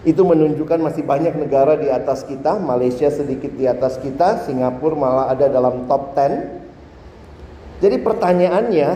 itu 0.00 0.24
menunjukkan 0.24 0.80
masih 0.80 1.04
banyak 1.04 1.36
negara 1.36 1.76
di 1.76 1.92
atas 1.92 2.24
kita, 2.24 2.56
Malaysia 2.56 3.12
sedikit 3.12 3.52
di 3.52 3.68
atas 3.68 4.00
kita, 4.00 4.48
Singapura 4.48 4.96
malah 4.96 5.26
ada 5.28 5.44
dalam 5.52 5.84
top 5.84 6.16
10. 6.16 7.84
Jadi 7.84 7.96
pertanyaannya, 8.00 8.88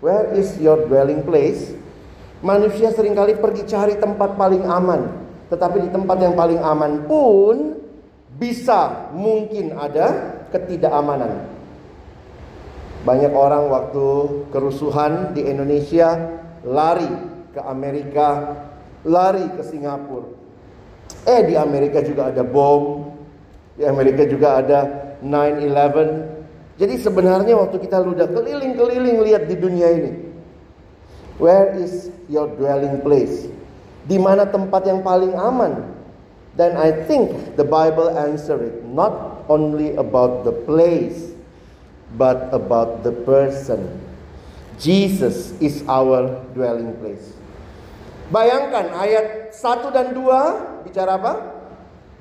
where 0.00 0.32
is 0.32 0.56
your 0.60 0.88
dwelling 0.88 1.20
place? 1.24 1.76
Manusia 2.40 2.92
sering 2.92 3.16
kali 3.16 3.36
pergi 3.36 3.68
cari 3.68 3.96
tempat 4.00 4.36
paling 4.36 4.64
aman, 4.64 5.12
tetapi 5.52 5.88
di 5.88 5.90
tempat 5.92 6.16
yang 6.20 6.36
paling 6.36 6.60
aman 6.60 7.04
pun 7.04 7.80
bisa 8.36 9.12
mungkin 9.12 9.76
ada 9.76 10.40
ketidakamanan. 10.52 11.52
Banyak 13.04 13.32
orang 13.36 13.68
waktu 13.68 14.08
kerusuhan 14.48 15.36
di 15.36 15.44
Indonesia 15.44 16.40
lari 16.64 17.08
ke 17.52 17.60
Amerika, 17.60 18.56
lari 19.04 19.46
ke 19.54 19.62
Singapura. 19.62 20.28
Eh 21.24 21.40
di 21.48 21.54
Amerika 21.56 22.00
juga 22.00 22.32
ada 22.32 22.44
bom, 22.44 23.12
di 23.76 23.84
Amerika 23.84 24.24
juga 24.28 24.60
ada 24.60 24.78
9/11. 25.20 26.76
Jadi 26.80 26.94
sebenarnya 26.98 27.54
waktu 27.54 27.78
kita 27.78 28.02
udah 28.02 28.26
keliling-keliling 28.34 29.22
lihat 29.22 29.46
di 29.46 29.54
dunia 29.54 29.88
ini, 29.94 30.12
where 31.38 31.70
is 31.78 32.10
your 32.26 32.50
dwelling 32.58 32.98
place? 33.04 33.46
Di 34.04 34.18
mana 34.18 34.44
tempat 34.44 34.84
yang 34.84 35.00
paling 35.00 35.32
aman? 35.38 35.86
Dan 36.54 36.74
I 36.78 37.06
think 37.06 37.56
the 37.58 37.66
Bible 37.66 38.10
answer 38.14 38.58
it 38.58 38.82
not 38.86 39.42
only 39.50 39.94
about 39.96 40.42
the 40.46 40.54
place, 40.66 41.34
but 42.14 42.50
about 42.54 43.02
the 43.02 43.10
person. 43.26 43.86
Jesus 44.78 45.54
is 45.62 45.82
our 45.86 46.42
dwelling 46.54 46.94
place. 46.98 47.34
Bayangkan 48.34 48.90
ayat 48.98 49.54
1 49.54 49.94
dan 49.94 50.10
2 50.10 50.90
bicara 50.90 51.14
apa? 51.14 51.32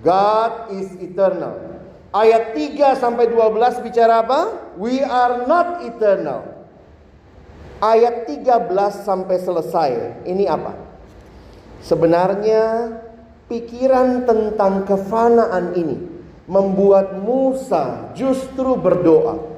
God 0.06 0.70
is 0.78 0.94
eternal. 1.02 1.82
Ayat 2.14 2.54
3 2.54 3.02
sampai 3.02 3.26
12 3.34 3.82
bicara 3.82 4.22
apa? 4.22 4.70
We 4.78 5.02
are 5.02 5.50
not 5.50 5.82
eternal. 5.82 6.70
Ayat 7.82 8.30
13 8.30 8.70
sampai 9.02 9.42
selesai. 9.42 9.92
Ini 10.30 10.46
apa? 10.54 10.78
Sebenarnya 11.82 12.94
pikiran 13.50 14.30
tentang 14.30 14.86
kefanaan 14.86 15.74
ini 15.74 15.98
membuat 16.46 17.18
Musa 17.26 18.14
justru 18.14 18.78
berdoa. 18.78 19.50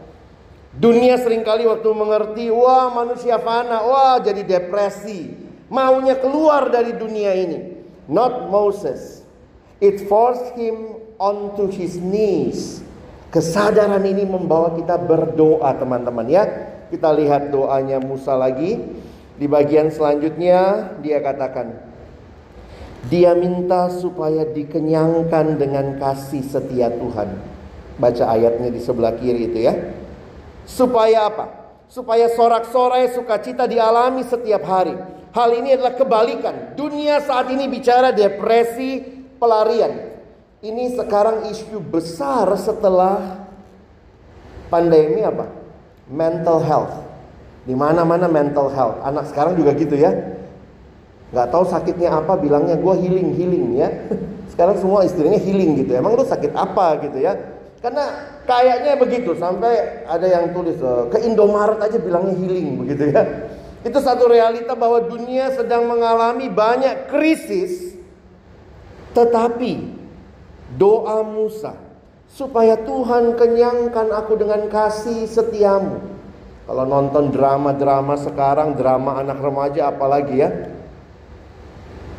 Dunia 0.72 1.20
sering 1.20 1.44
kali 1.44 1.68
waktu 1.68 1.89
mengerti, 1.91 2.48
wah 2.48 2.88
manusia 2.96 3.44
fana, 3.44 3.84
wah 3.84 4.15
jadi 4.24 4.39
depresi. 4.48 5.44
Maunya 5.69 6.17
keluar 6.17 6.69
dari 6.69 6.93
dunia 6.93 7.34
ini. 7.34 7.60
Not 8.06 8.54
Moses. 8.54 9.25
It 9.82 10.06
forced 10.06 10.54
him 10.54 11.01
onto 11.17 11.67
his 11.67 11.97
knees. 11.97 12.86
Kesadaran 13.34 14.06
ini 14.06 14.23
membawa 14.23 14.71
kita 14.78 14.95
berdoa 14.95 15.75
teman-teman 15.75 16.28
ya. 16.30 16.43
Kita 16.88 17.12
lihat 17.12 17.49
doanya 17.49 17.99
Musa 17.99 18.38
lagi. 18.38 18.80
Di 19.36 19.51
bagian 19.51 19.91
selanjutnya 19.91 20.95
dia 21.04 21.19
katakan, 21.19 21.75
dia 23.12 23.36
minta 23.36 23.91
supaya 23.91 24.47
dikenyangkan 24.47 25.60
dengan 25.60 25.99
kasih 25.99 26.39
setia 26.39 26.88
Tuhan. 26.88 27.36
Baca 27.99 28.25
ayatnya 28.32 28.71
di 28.71 28.80
sebelah 28.80 29.12
kiri 29.19 29.51
itu 29.51 29.60
ya. 29.67 29.75
Supaya 30.63 31.28
apa? 31.28 31.45
Supaya 31.91 32.32
sorak-sorai 32.32 33.12
sukacita 33.12 33.67
dialami 33.67 34.23
setiap 34.23 34.63
hari. 34.63 34.95
Hal 35.36 35.52
ini 35.52 35.76
adalah 35.76 36.00
kebalikan. 36.00 36.80
Dunia 36.80 37.19
saat 37.19 37.52
ini 37.52 37.67
bicara 37.67 38.15
depresi, 38.15 39.04
pelarian. 39.36 40.15
Ini 40.63 40.95
sekarang 40.95 41.52
isu 41.52 41.84
besar 41.84 42.48
setelah 42.56 43.43
pandemi 44.71 45.28
apa? 45.28 45.52
Mental 46.08 46.63
health. 46.63 46.95
Di 47.67 47.76
mana-mana 47.76 48.32
mental 48.32 48.71
health. 48.71 49.04
Anak 49.04 49.28
sekarang 49.28 49.60
juga 49.60 49.76
gitu 49.76 50.00
ya. 50.00 50.15
Gak 51.36 51.52
tahu 51.52 51.67
sakitnya 51.67 52.15
apa, 52.15 52.39
bilangnya 52.39 52.80
gue 52.80 52.93
healing 52.95 53.36
healing 53.36 53.65
ya. 53.76 53.91
Sekarang 54.56 54.80
semua 54.80 55.04
istilahnya 55.04 55.43
healing 55.43 55.84
gitu. 55.84 56.00
Emang 56.00 56.15
lu 56.15 56.24
sakit 56.24 56.56
apa 56.56 57.04
gitu 57.04 57.19
ya? 57.19 57.36
Karena 57.84 58.08
kayaknya 58.48 58.95
begitu 58.95 59.36
sampai 59.36 60.08
ada 60.08 60.24
yang 60.24 60.56
tulis 60.56 60.80
eh, 60.80 61.04
ke 61.12 61.28
Indomaret 61.28 61.82
aja 61.84 62.00
bilangnya 62.00 62.39
healing 62.39 62.88
begitu 62.88 63.12
ya. 63.12 63.52
Itu 63.86 64.02
satu 64.02 64.26
realita 64.26 64.74
bahwa 64.74 65.06
dunia 65.06 65.54
sedang 65.54 65.86
mengalami 65.86 66.50
banyak 66.50 67.06
krisis. 67.06 67.93
Tetapi 69.13 69.93
doa 70.74 71.21
Musa 71.21 71.78
supaya 72.26 72.76
Tuhan 72.82 73.38
kenyangkan 73.38 74.10
aku 74.10 74.41
dengan 74.41 74.67
kasih 74.74 75.30
setiamu. 75.30 76.02
Kalau 76.65 76.84
nonton 76.89 77.30
drama-drama 77.30 78.17
sekarang, 78.17 78.74
drama 78.74 79.21
anak 79.21 79.38
remaja 79.38 79.93
apalagi 79.93 80.41
ya. 80.41 80.50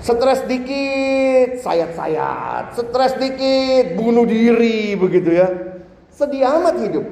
Stres 0.06 0.46
dikit, 0.46 1.66
sayat-sayat. 1.66 2.78
Stres 2.78 3.18
dikit, 3.18 3.98
bunuh 3.98 4.22
diri 4.22 4.94
begitu 4.94 5.34
ya. 5.34 5.50
Sedih 6.14 6.46
amat 6.46 6.78
hidup. 6.78 7.06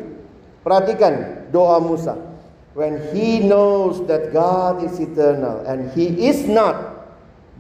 Perhatikan 0.63 1.45
doa 1.51 1.83
Musa. 1.83 2.34
When 2.75 2.99
he 3.15 3.39
knows 3.39 4.03
that 4.11 4.35
God 4.35 4.83
is 4.83 4.99
eternal 4.99 5.63
and 5.63 5.95
he 5.95 6.27
is 6.27 6.51
not 6.51 6.95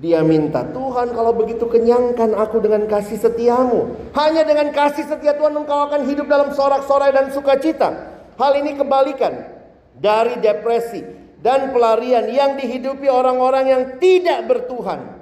dia 0.02 0.26
minta, 0.26 0.66
Tuhan 0.74 1.14
kalau 1.14 1.30
begitu 1.38 1.70
kenyangkan 1.70 2.34
aku 2.34 2.58
dengan 2.58 2.90
kasih 2.90 3.14
setiamu. 3.14 3.94
Hanya 4.10 4.42
dengan 4.42 4.74
kasih 4.74 5.06
setia 5.06 5.38
Tuhan 5.38 5.54
engkau 5.54 5.86
akan 5.86 6.10
hidup 6.10 6.26
dalam 6.26 6.50
sorak-sorai 6.50 7.14
dan 7.14 7.30
sukacita. 7.30 8.10
Hal 8.34 8.58
ini 8.58 8.74
kebalikan 8.74 9.54
dari 9.94 10.42
depresi 10.42 10.98
dan 11.38 11.70
pelarian 11.70 12.26
yang 12.26 12.58
dihidupi 12.58 13.06
orang-orang 13.06 13.64
yang 13.70 13.82
tidak 14.02 14.50
bertuhan 14.50 15.14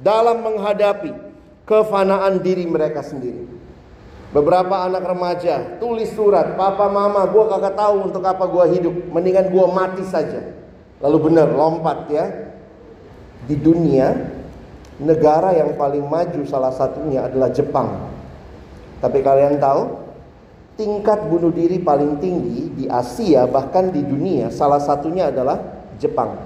dalam 0.00 0.48
menghadapi 0.48 1.12
kefanaan 1.68 2.40
diri 2.40 2.64
mereka 2.64 3.04
sendiri. 3.04 3.59
Beberapa 4.30 4.86
anak 4.86 5.02
remaja 5.10 5.82
tulis 5.82 6.14
surat, 6.14 6.54
"Papa, 6.54 6.86
Mama, 6.86 7.26
gua 7.26 7.50
kagak 7.50 7.74
tahu 7.74 8.06
untuk 8.06 8.22
apa 8.22 8.46
gua 8.46 8.70
hidup, 8.70 9.10
mendingan 9.10 9.50
gua 9.50 9.66
mati 9.66 10.06
saja." 10.06 10.54
Lalu 11.02 11.30
benar 11.30 11.50
lompat 11.50 12.06
ya, 12.06 12.30
di 13.50 13.58
dunia 13.58 14.14
negara 15.02 15.56
yang 15.56 15.74
paling 15.74 16.06
maju 16.06 16.40
salah 16.46 16.70
satunya 16.70 17.26
adalah 17.26 17.50
Jepang. 17.50 17.88
Tapi 19.00 19.18
kalian 19.24 19.58
tahu 19.58 19.98
tingkat 20.76 21.26
bunuh 21.26 21.50
diri 21.50 21.80
paling 21.80 22.20
tinggi 22.20 22.70
di 22.72 22.84
Asia 22.86 23.48
bahkan 23.50 23.90
di 23.90 24.04
dunia 24.04 24.52
salah 24.52 24.78
satunya 24.78 25.32
adalah 25.32 25.58
Jepang. 25.98 26.36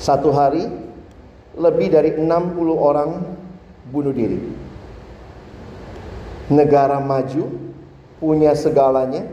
Satu 0.00 0.32
hari 0.34 0.66
lebih 1.54 1.88
dari 1.92 2.16
60 2.16 2.74
orang 2.74 3.22
bunuh 3.92 4.14
diri. 4.14 4.67
Negara 6.48 6.96
maju 7.00 7.44
punya 8.18 8.56
segalanya, 8.56 9.28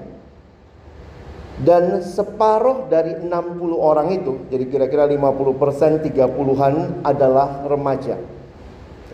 dan 1.56 2.04
separuh 2.04 2.92
dari 2.92 3.16
60 3.16 3.32
orang 3.80 4.12
itu, 4.12 4.44
jadi 4.52 4.68
kira-kira 4.68 5.08
50 5.08 5.56
persen, 5.56 6.04
30-an 6.04 7.00
adalah 7.08 7.64
remaja. 7.64 8.20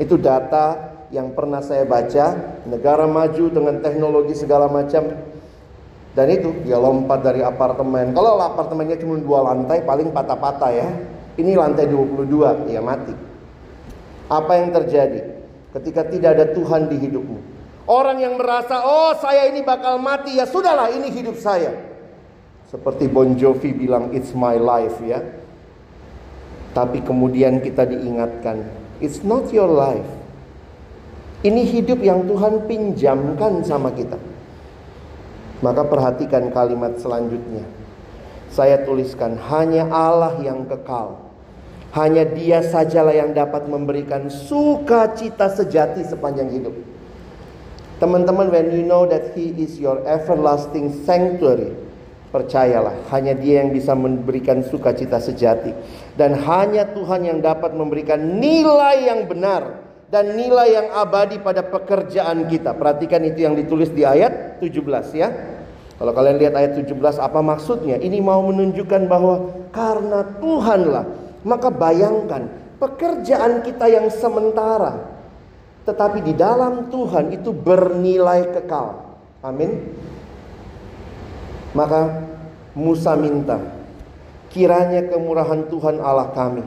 Itu 0.01 0.17
data 0.17 0.97
yang 1.13 1.37
pernah 1.37 1.61
saya 1.61 1.85
baca, 1.85 2.57
negara 2.65 3.05
maju 3.05 3.45
dengan 3.53 3.77
teknologi 3.85 4.33
segala 4.33 4.65
macam. 4.65 5.13
Dan 6.11 6.27
itu 6.33 6.49
dia 6.65 6.81
lompat 6.81 7.21
dari 7.21 7.45
apartemen. 7.45 8.17
Kalau 8.17 8.41
apartemennya 8.41 8.97
cuma 8.97 9.21
dua 9.21 9.53
lantai, 9.53 9.85
paling 9.85 10.09
patah-patah 10.09 10.71
ya. 10.73 10.89
Ini 11.37 11.55
lantai 11.55 11.87
22, 11.87 12.67
ya 12.67 12.81
mati. 12.81 13.13
Apa 14.27 14.59
yang 14.59 14.73
terjadi 14.73 15.39
ketika 15.77 16.09
tidak 16.09 16.29
ada 16.35 16.45
Tuhan 16.51 16.89
di 16.89 16.97
hidupmu? 16.99 17.50
Orang 17.89 18.21
yang 18.21 18.37
merasa, 18.37 18.85
oh 18.85 19.17
saya 19.17 19.49
ini 19.49 19.65
bakal 19.65 19.97
mati, 19.97 20.37
ya 20.37 20.45
sudahlah 20.45 20.93
ini 20.93 21.09
hidup 21.09 21.37
saya. 21.41 21.73
Seperti 22.69 23.09
Bon 23.11 23.27
Jovi 23.35 23.73
bilang 23.73 24.13
it's 24.15 24.31
my 24.31 24.55
life 24.55 24.95
ya. 25.03 25.19
Tapi 26.71 27.03
kemudian 27.03 27.59
kita 27.59 27.83
diingatkan, 27.83 28.63
it's 29.03 29.25
not 29.25 29.51
your 29.51 29.67
life. 29.67 30.07
Ini 31.41 31.67
hidup 31.67 31.99
yang 32.05 32.29
Tuhan 32.29 32.69
pinjamkan 32.69 33.65
sama 33.65 33.89
kita. 33.91 34.15
Maka 35.65 35.83
perhatikan 35.83 36.53
kalimat 36.53 37.01
selanjutnya. 37.01 37.65
Saya 38.53 38.85
tuliskan 38.85 39.41
hanya 39.49 39.89
Allah 39.89 40.37
yang 40.39 40.69
kekal. 40.69 41.17
Hanya 41.91 42.23
dia 42.23 42.63
sajalah 42.63 43.11
yang 43.11 43.35
dapat 43.35 43.67
memberikan 43.67 44.31
sukacita 44.31 45.51
sejati 45.51 46.07
sepanjang 46.07 46.47
hidup. 46.55 46.75
Teman-teman, 48.01 48.49
when 48.49 48.73
you 48.73 48.81
know 48.81 49.05
that 49.05 49.37
he 49.37 49.53
is 49.61 49.77
your 49.77 50.01
everlasting 50.09 51.05
sanctuary, 51.05 51.69
Percayalah, 52.31 53.11
hanya 53.11 53.35
Dia 53.35 53.59
yang 53.59 53.75
bisa 53.75 53.91
memberikan 53.91 54.63
sukacita 54.63 55.19
sejati, 55.19 55.75
dan 56.15 56.31
hanya 56.39 56.87
Tuhan 56.87 57.27
yang 57.27 57.43
dapat 57.43 57.75
memberikan 57.75 58.39
nilai 58.39 59.03
yang 59.03 59.27
benar 59.27 59.83
dan 60.07 60.39
nilai 60.39 60.79
yang 60.79 60.87
abadi 60.95 61.43
pada 61.43 61.59
pekerjaan 61.59 62.47
kita. 62.47 62.71
Perhatikan 62.71 63.19
itu 63.27 63.43
yang 63.43 63.51
ditulis 63.51 63.91
di 63.91 64.07
ayat 64.07 64.63
17 64.63 65.11
ya. 65.11 65.27
Kalau 65.99 66.15
kalian 66.15 66.39
lihat 66.39 66.55
ayat 66.55 66.79
17 66.79 67.19
apa 67.19 67.39
maksudnya? 67.43 67.99
Ini 67.99 68.23
mau 68.23 68.39
menunjukkan 68.47 69.11
bahwa 69.11 69.51
karena 69.75 70.23
Tuhanlah, 70.39 71.05
maka 71.43 71.67
bayangkan 71.67 72.47
pekerjaan 72.79 73.59
kita 73.59 73.91
yang 73.91 74.07
sementara 74.07 75.10
tetapi 75.81 76.21
di 76.21 76.33
dalam 76.37 76.93
Tuhan 76.93 77.33
itu 77.33 77.49
bernilai 77.49 78.53
kekal. 78.53 79.17
Amin. 79.41 79.97
Maka 81.73 82.29
Musa 82.77 83.17
minta, 83.17 83.57
kiranya 84.51 85.09
kemurahan 85.09 85.65
Tuhan 85.67 85.97
Allah 85.99 86.29
kami. 86.31 86.63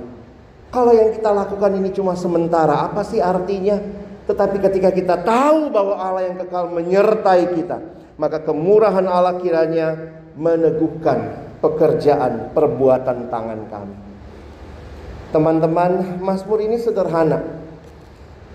Kalau 0.75 0.91
yang 0.91 1.15
kita 1.15 1.31
lakukan 1.31 1.73
ini 1.79 1.95
cuma 1.95 2.19
sementara, 2.19 2.91
apa 2.91 3.07
sih 3.07 3.23
artinya? 3.23 3.79
Tetapi 4.25 4.57
ketika 4.59 4.91
kita 4.91 5.17
tahu 5.23 5.71
bahwa 5.71 5.95
Allah 5.95 6.33
yang 6.33 6.37
kekal 6.41 6.73
menyertai 6.73 7.55
kita, 7.55 7.79
maka 8.19 8.43
kemurahan 8.43 9.07
Allah 9.07 9.39
kiranya 9.39 9.95
meneguhkan 10.35 11.47
pekerjaan 11.63 12.51
perbuatan 12.51 13.31
tangan 13.31 13.61
kami. 13.71 13.97
Teman-teman, 15.31 16.19
Mazmur 16.23 16.59
ini 16.63 16.79
sederhana. 16.79 17.64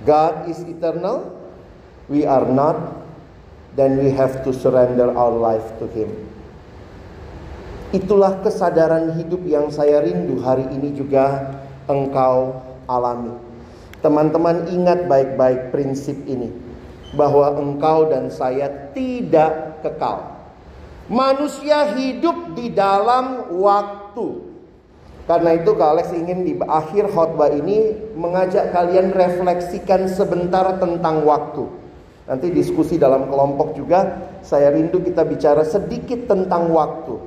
God 0.08 0.48
is 0.48 0.64
eternal, 0.64 1.36
we 2.08 2.24
are 2.24 2.48
not, 2.48 3.04
then 3.76 4.00
we 4.00 4.12
have 4.16 4.44
to 4.48 4.52
surrender 4.56 5.12
our 5.12 5.36
life 5.36 5.66
to 5.80 5.88
Him. 5.92 6.12
Itulah 7.90 8.46
kesadaran 8.46 9.18
hidup 9.18 9.42
yang 9.50 9.74
saya 9.74 10.06
rindu 10.06 10.40
hari 10.46 10.70
ini 10.70 10.94
juga 10.94 11.58
engkau 11.90 12.62
alami. 12.86 13.34
Teman-teman 14.00 14.70
ingat 14.70 15.10
baik-baik 15.10 15.74
prinsip 15.74 16.16
ini 16.30 16.54
bahwa 17.18 17.58
engkau 17.58 18.08
dan 18.08 18.30
saya 18.30 18.94
tidak 18.94 19.82
kekal. 19.82 20.38
Manusia 21.10 21.98
hidup 21.98 22.54
di 22.54 22.70
dalam 22.70 23.58
waktu. 23.58 24.49
Karena 25.30 25.54
itu 25.54 25.78
Kak 25.78 25.90
Alex 25.94 26.10
ingin 26.10 26.42
di 26.42 26.58
akhir 26.58 27.14
khotbah 27.14 27.54
ini 27.54 27.94
mengajak 28.18 28.74
kalian 28.74 29.14
refleksikan 29.14 30.10
sebentar 30.10 30.82
tentang 30.82 31.22
waktu. 31.22 31.70
Nanti 32.26 32.50
diskusi 32.50 32.98
dalam 32.98 33.30
kelompok 33.30 33.78
juga 33.78 34.26
saya 34.42 34.74
rindu 34.74 34.98
kita 35.06 35.22
bicara 35.30 35.62
sedikit 35.62 36.26
tentang 36.26 36.74
waktu. 36.74 37.22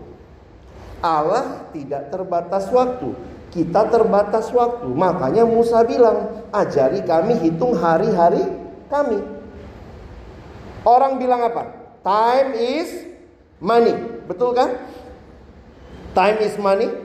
Allah 0.99 1.71
tidak 1.71 2.11
terbatas 2.11 2.67
waktu. 2.75 3.15
Kita 3.55 3.87
terbatas 3.87 4.51
waktu. 4.51 4.91
Makanya 4.91 5.47
Musa 5.47 5.87
bilang, 5.87 6.47
"Ajari 6.51 7.07
kami 7.07 7.39
hitung 7.39 7.79
hari-hari 7.79 8.43
kami." 8.91 9.23
Orang 10.83 11.23
bilang 11.23 11.47
apa? 11.47 11.71
Time 12.03 12.51
is 12.59 12.91
money. 13.63 13.95
Betul 14.27 14.59
kan? 14.59 14.75
Time 16.19 16.39
is 16.43 16.59
money. 16.59 17.02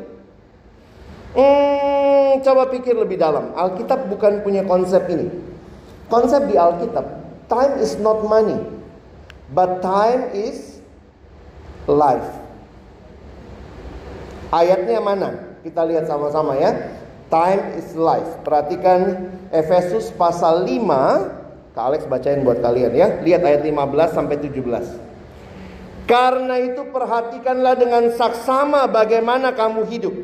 Hmm, 1.35 2.39
coba 2.45 2.71
pikir 2.71 2.95
lebih 2.95 3.19
dalam. 3.19 3.51
Alkitab 3.55 4.07
bukan 4.07 4.45
punya 4.45 4.63
konsep 4.63 5.03
ini. 5.11 5.27
Konsep 6.07 6.47
di 6.47 6.55
Alkitab, 6.55 7.03
time 7.51 7.73
is 7.83 7.99
not 7.99 8.23
money, 8.23 8.55
but 9.51 9.83
time 9.83 10.31
is 10.31 10.79
life. 11.83 12.27
Ayatnya 14.55 15.03
mana? 15.03 15.59
Kita 15.67 15.83
lihat 15.83 16.07
sama-sama 16.07 16.55
ya. 16.55 16.95
Time 17.27 17.75
is 17.75 17.91
life. 17.91 18.39
Perhatikan 18.47 19.27
Efesus 19.51 20.15
pasal 20.15 20.63
5 20.63 21.75
Kak 21.77 21.93
Alex 21.93 22.09
bacain 22.09 22.41
buat 22.41 22.57
kalian 22.57 22.89
ya. 22.97 23.07
Lihat 23.21 23.45
ayat 23.45 23.61
15 23.61 24.17
sampai 24.17 24.41
17. 24.41 26.09
Karena 26.09 26.57
itu 26.57 26.89
perhatikanlah 26.89 27.77
dengan 27.77 28.09
saksama 28.17 28.89
bagaimana 28.89 29.53
kamu 29.53 29.85
hidup. 29.85 30.15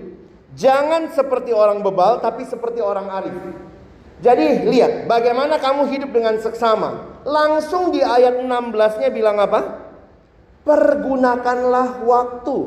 Jangan 0.54 1.10
seperti 1.10 1.50
orang 1.50 1.82
bebal 1.82 2.22
tapi 2.22 2.46
seperti 2.46 2.78
orang 2.78 3.10
arif. 3.10 3.34
Jadi 4.24 4.70
lihat 4.70 5.10
bagaimana 5.10 5.58
kamu 5.58 5.90
hidup 5.90 6.14
dengan 6.14 6.38
seksama. 6.40 7.22
Langsung 7.26 7.92
di 7.92 8.00
ayat 8.00 8.40
16-nya 8.40 9.10
bilang 9.10 9.42
apa? 9.42 9.82
Pergunakanlah 10.64 12.06
waktu. 12.06 12.58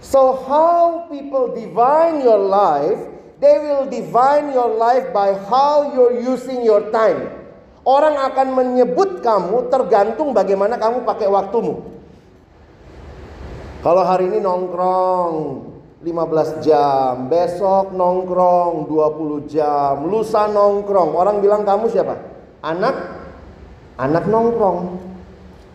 So 0.00 0.42
how 0.48 1.06
people 1.12 1.52
divine 1.52 2.24
your 2.24 2.40
life, 2.40 2.98
they 3.38 3.60
will 3.60 3.86
divine 3.86 4.50
your 4.50 4.72
life 4.74 5.12
by 5.12 5.36
how 5.36 5.92
you're 5.92 6.18
using 6.18 6.64
your 6.64 6.88
time. 6.88 7.30
Orang 7.84 8.16
akan 8.16 8.56
menyebut 8.56 9.20
kamu 9.20 9.68
tergantung 9.68 10.32
bagaimana 10.32 10.80
kamu 10.80 11.04
pakai 11.04 11.28
waktumu. 11.28 11.84
Kalau 13.80 14.02
hari 14.04 14.28
ini 14.28 14.42
nongkrong 14.42 15.69
15 16.00 16.64
jam, 16.64 17.28
besok 17.28 17.92
nongkrong 17.92 18.88
20 18.88 19.52
jam, 19.52 20.08
lusa 20.08 20.48
nongkrong. 20.48 21.12
Orang 21.12 21.44
bilang 21.44 21.68
kamu 21.68 21.92
siapa? 21.92 22.16
Anak 22.64 23.20
anak 24.00 24.24
nongkrong. 24.24 24.96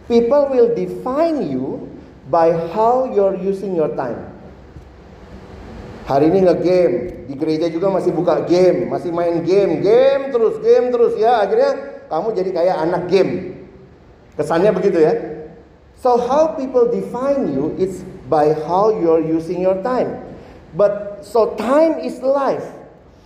People 0.10 0.50
will 0.50 0.74
define 0.74 1.46
you 1.46 1.86
by 2.30 2.54
how 2.74 3.06
you're 3.06 3.38
using 3.38 3.78
your 3.78 3.94
time. 3.94 4.34
Hari 6.06 6.30
ini 6.30 6.46
nge-game, 6.46 7.26
di 7.26 7.34
gereja 7.34 7.66
juga 7.70 7.90
masih 7.90 8.14
buka 8.14 8.46
game, 8.46 8.90
masih 8.90 9.10
main 9.10 9.42
game, 9.42 9.82
game 9.82 10.30
terus, 10.30 10.62
game 10.62 10.94
terus 10.94 11.14
ya. 11.18 11.42
Akhirnya 11.42 12.02
kamu 12.10 12.28
jadi 12.34 12.50
kayak 12.54 12.78
anak 12.82 13.04
game. 13.10 13.34
Kesannya 14.38 14.74
begitu 14.74 15.02
ya. 15.02 15.14
So 16.02 16.18
how 16.18 16.54
people 16.58 16.90
define 16.90 17.50
you 17.50 17.74
it's 17.82 18.06
by 18.30 18.54
how 18.66 18.94
you're 18.94 19.22
using 19.22 19.62
your 19.62 19.78
time. 19.86 20.22
But 20.76 21.24
so 21.24 21.56
time 21.56 22.04
is 22.04 22.20
life. 22.20 22.64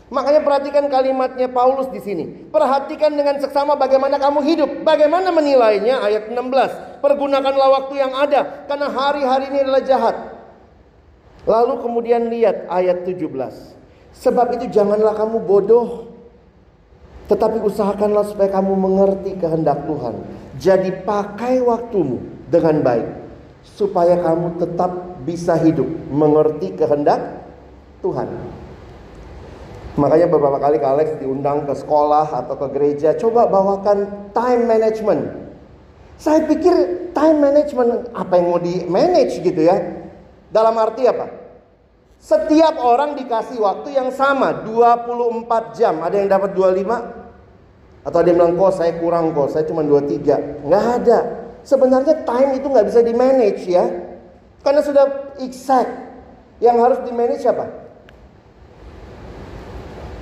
Makanya 0.09 0.41
perhatikan 0.41 0.89
kalimatnya 0.89 1.49
Paulus 1.53 1.89
di 1.93 2.01
sini. 2.01 2.49
Perhatikan 2.49 3.13
dengan 3.13 3.37
seksama 3.37 3.77
bagaimana 3.77 4.17
kamu 4.17 4.41
hidup. 4.41 4.69
Bagaimana 4.81 5.29
menilainya 5.29 6.01
ayat 6.01 6.33
16. 6.33 7.01
Pergunakanlah 7.05 7.69
waktu 7.81 7.93
yang 8.01 8.13
ada 8.17 8.65
karena 8.65 8.87
hari-hari 8.89 9.53
ini 9.53 9.59
adalah 9.65 9.81
jahat. 9.85 10.15
Lalu 11.45 11.73
kemudian 11.81 12.25
lihat 12.29 12.65
ayat 12.69 13.05
17. 13.05 13.21
Sebab 14.17 14.47
itu 14.57 14.65
janganlah 14.73 15.13
kamu 15.13 15.37
bodoh 15.45 16.09
tetapi 17.29 17.61
usahakanlah 17.61 18.25
supaya 18.25 18.49
kamu 18.49 18.73
mengerti 18.73 19.37
kehendak 19.37 19.85
Tuhan. 19.85 20.25
Jadi 20.57 20.89
pakai 21.05 21.61
waktumu 21.61 22.17
dengan 22.49 22.81
baik. 22.81 23.07
Supaya 23.63 24.19
kamu 24.19 24.59
tetap 24.59 25.19
bisa 25.23 25.55
hidup 25.59 25.87
mengerti 26.11 26.75
kehendak 26.75 27.43
Tuhan. 27.99 28.27
Makanya 29.99 30.27
beberapa 30.31 30.57
kali 30.63 30.79
Kak 30.79 30.91
Alex 30.95 31.07
diundang 31.19 31.67
ke 31.67 31.75
sekolah 31.75 32.31
atau 32.31 32.55
ke 32.55 32.67
gereja. 32.71 33.15
Coba 33.19 33.51
bawakan 33.51 34.31
time 34.31 34.63
management. 34.63 35.51
Saya 36.15 36.47
pikir 36.47 37.11
time 37.11 37.39
management 37.39 38.11
apa 38.15 38.39
yang 38.39 38.45
mau 38.51 38.59
di 38.59 38.87
manage 38.87 39.43
gitu 39.43 39.59
ya. 39.59 39.75
Dalam 40.51 40.75
arti 40.79 41.03
apa? 41.07 41.27
Setiap 42.19 42.83
orang 42.83 43.15
dikasih 43.15 43.63
waktu 43.63 43.95
yang 43.95 44.11
sama 44.11 44.67
24 44.67 45.79
jam. 45.79 46.03
Ada 46.03 46.15
yang 46.19 46.27
dapat 46.27 46.51
25, 46.51 47.19
atau 48.03 48.19
dia 48.23 48.33
bilang, 48.35 48.55
kok 48.59 48.75
saya 48.75 48.95
kurang 48.99 49.31
kok, 49.31 49.51
saya 49.51 49.63
cuma 49.67 49.83
23. 49.83 50.67
Nggak 50.67 50.85
ada. 51.03 51.19
Sebenarnya 51.63 52.23
time 52.23 52.59
itu 52.59 52.67
nggak 52.67 52.87
bisa 52.87 52.99
di-manage 53.03 53.63
ya. 53.67 53.85
Karena 54.63 54.81
sudah 54.83 55.35
exact. 55.39 56.11
Yang 56.59 56.77
harus 56.83 56.99
di-manage 57.07 57.43
apa? 57.47 57.65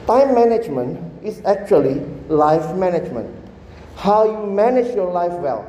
Time 0.07 0.31
management 0.31 0.91
is 1.25 1.41
actually 1.43 1.99
life 2.31 2.71
management. 2.77 3.27
How 3.97 4.23
you 4.29 4.45
manage 4.45 4.93
your 4.93 5.09
life 5.09 5.33
well. 5.41 5.65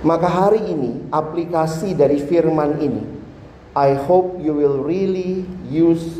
Maka 0.00 0.26
hari 0.26 0.64
ini 0.64 1.04
aplikasi 1.12 1.92
dari 1.92 2.16
firman 2.24 2.80
ini 2.80 3.04
I 3.76 3.94
hope 3.94 4.40
you 4.42 4.56
will 4.56 4.82
really 4.82 5.46
use 5.68 6.18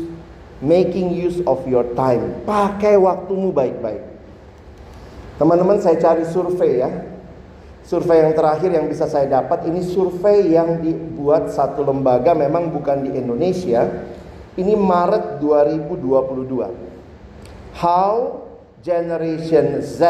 making 0.63 1.11
use 1.11 1.43
of 1.43 1.65
your 1.67 1.83
time. 1.97 2.45
Pakai 2.47 2.95
waktumu 2.95 3.51
baik-baik. 3.51 4.10
Teman-teman 5.41 5.81
saya 5.81 5.97
cari 5.97 6.21
survei 6.29 6.85
ya. 6.85 6.93
Survei 7.81 8.21
yang 8.21 8.37
terakhir 8.37 8.69
yang 8.69 8.85
bisa 8.85 9.09
saya 9.09 9.25
dapat 9.25 9.65
ini 9.65 9.81
survei 9.81 10.53
yang 10.53 10.85
dibuat 10.85 11.49
satu 11.49 11.81
lembaga 11.81 12.37
memang 12.37 12.69
bukan 12.69 13.09
di 13.09 13.17
Indonesia. 13.17 13.89
Ini 14.53 14.77
Maret 14.77 15.41
2022. 15.41 17.73
How 17.73 18.45
Generation 18.85 19.81
Z 19.81 20.05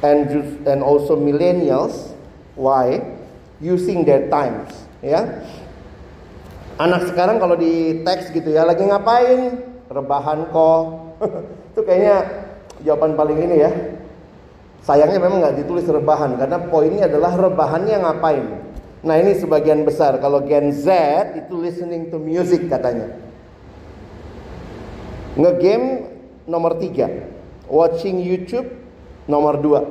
and 0.00 0.24
and 0.64 0.80
also 0.80 1.12
millennials 1.12 2.16
why 2.56 2.96
using 3.60 4.08
their 4.08 4.24
times 4.32 4.72
ya 5.04 5.44
Anak 6.80 7.12
sekarang 7.12 7.36
kalau 7.36 7.60
di 7.60 8.00
teks 8.00 8.32
gitu 8.32 8.56
ya 8.56 8.64
lagi 8.64 8.88
ngapain? 8.88 9.60
Rebahan 9.92 10.48
kok. 10.48 10.84
itu 11.76 11.80
kayaknya 11.84 12.41
jawaban 12.82 13.14
paling 13.16 13.38
ini 13.38 13.56
ya. 13.62 13.70
Sayangnya 14.82 15.22
memang 15.22 15.38
nggak 15.38 15.62
ditulis 15.62 15.86
rebahan 15.86 16.34
karena 16.34 16.58
poinnya 16.66 17.06
adalah 17.06 17.38
rebahannya 17.38 17.96
ngapain. 18.02 18.46
Nah 19.02 19.14
ini 19.18 19.34
sebagian 19.38 19.86
besar 19.86 20.18
kalau 20.18 20.42
Gen 20.42 20.74
Z 20.74 20.86
itu 21.38 21.54
listening 21.58 22.10
to 22.10 22.18
music 22.18 22.66
katanya. 22.66 23.14
Ngegame 25.38 26.10
nomor 26.50 26.76
tiga, 26.82 27.30
watching 27.70 28.18
YouTube 28.18 28.68
nomor 29.30 29.58
dua. 29.62 29.86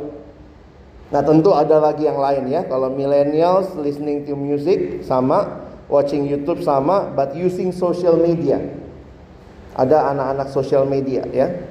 Nah 1.11 1.23
tentu 1.23 1.55
ada 1.55 1.79
lagi 1.79 2.07
yang 2.07 2.19
lain 2.19 2.51
ya. 2.51 2.67
Kalau 2.67 2.91
millennials 2.91 3.71
listening 3.79 4.27
to 4.27 4.35
music 4.35 5.03
sama 5.07 5.59
watching 5.91 6.27
YouTube 6.27 6.63
sama 6.63 7.11
but 7.11 7.31
using 7.35 7.71
social 7.71 8.19
media. 8.19 8.59
Ada 9.75 10.11
anak-anak 10.15 10.47
social 10.51 10.83
media 10.83 11.23
ya. 11.31 11.70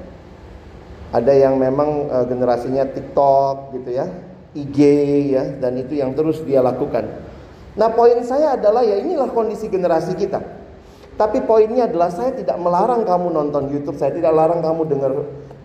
Ada 1.11 1.33
yang 1.35 1.59
memang 1.59 2.07
uh, 2.07 2.25
generasinya 2.27 2.87
TikTok 2.87 3.75
gitu 3.75 3.91
ya, 3.99 4.07
IG 4.55 4.79
ya 5.35 5.45
dan 5.59 5.75
itu 5.79 5.99
yang 5.99 6.15
terus 6.15 6.39
dia 6.47 6.63
lakukan. 6.63 7.07
Nah, 7.75 7.91
poin 7.95 8.19
saya 8.27 8.55
adalah 8.59 8.83
ya 8.83 8.99
inilah 8.99 9.31
kondisi 9.31 9.67
generasi 9.67 10.15
kita. 10.15 10.39
Tapi 11.21 11.45
poinnya 11.45 11.85
adalah 11.85 12.09
saya 12.09 12.33
tidak 12.33 12.57
melarang 12.57 13.05
kamu 13.05 13.29
nonton 13.29 13.69
YouTube, 13.69 14.01
saya 14.01 14.15
tidak 14.15 14.33
larang 14.33 14.65
kamu 14.65 14.89
dengar 14.89 15.13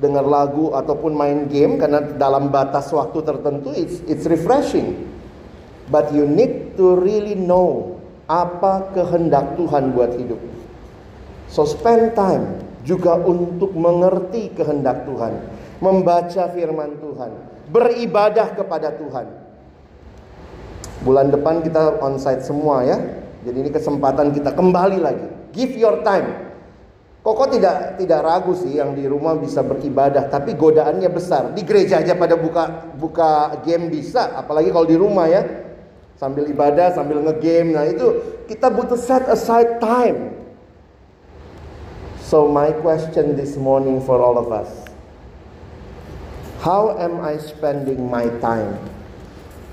dengar 0.03 0.27
lagu 0.27 0.75
ataupun 0.75 1.15
main 1.15 1.47
game 1.47 1.79
karena 1.79 2.03
dalam 2.19 2.51
batas 2.51 2.91
waktu 2.91 3.23
tertentu 3.23 3.71
it's, 3.71 4.03
it's 4.05 4.27
refreshing. 4.27 5.07
But 5.87 6.11
you 6.11 6.27
need 6.27 6.75
to 6.75 6.97
really 6.99 7.39
know 7.39 7.95
apa 8.27 8.91
kehendak 8.91 9.55
Tuhan 9.55 9.95
buat 9.95 10.17
hidup. 10.17 10.41
So 11.47 11.63
spend 11.63 12.17
time 12.17 12.65
juga 12.85 13.17
untuk 13.17 13.73
mengerti 13.73 14.53
kehendak 14.53 15.03
Tuhan, 15.09 15.33
membaca 15.81 16.43
firman 16.53 17.01
Tuhan, 17.01 17.31
beribadah 17.73 18.53
kepada 18.53 18.93
Tuhan. 18.93 19.25
Bulan 21.01 21.33
depan 21.33 21.65
kita 21.65 21.99
onsite 21.99 22.45
semua 22.45 22.85
ya. 22.85 22.97
Jadi 23.45 23.57
ini 23.61 23.69
kesempatan 23.73 24.33
kita 24.33 24.53
kembali 24.53 24.97
lagi. 25.01 25.27
Give 25.53 25.75
your 25.77 26.01
time. 26.01 26.45
Koko 27.25 27.49
tidak 27.49 27.97
tidak 27.97 28.21
ragu 28.21 28.53
sih 28.53 28.77
yang 28.77 28.93
di 28.93 29.09
rumah 29.09 29.33
bisa 29.33 29.65
beribadah, 29.65 30.29
tapi 30.29 30.53
godaannya 30.53 31.09
besar. 31.09 31.57
Di 31.57 31.65
gereja 31.65 32.05
aja 32.05 32.13
pada 32.13 32.37
buka 32.37 32.93
buka 32.93 33.61
game 33.65 33.89
bisa, 33.89 34.37
apalagi 34.37 34.69
kalau 34.69 34.85
di 34.85 34.93
rumah 34.93 35.25
ya. 35.25 35.41
Sambil 36.15 36.47
ibadah, 36.47 36.95
sambil 36.95 37.19
ngegame. 37.19 37.75
Nah, 37.75 37.85
itu 37.89 38.07
kita 38.47 38.71
butuh 38.71 38.95
set 38.95 39.25
aside 39.27 39.83
time. 39.83 40.44
So 42.25 42.49
my 42.49 42.73
question 42.81 43.37
this 43.37 43.53
morning 43.53 44.01
for 44.01 44.17
all 44.17 44.41
of 44.41 44.49
us. 44.49 44.65
How 46.65 46.97
am 46.97 47.21
I 47.21 47.37
spending 47.37 48.09
my 48.09 48.25
time? 48.41 48.81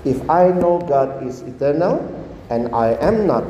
If 0.05 0.21
I 0.29 0.53
know 0.53 0.77
God 0.77 1.25
is 1.25 1.41
eternal 1.41 2.05
and 2.53 2.69
I 2.69 2.93
am 3.01 3.25
not, 3.25 3.41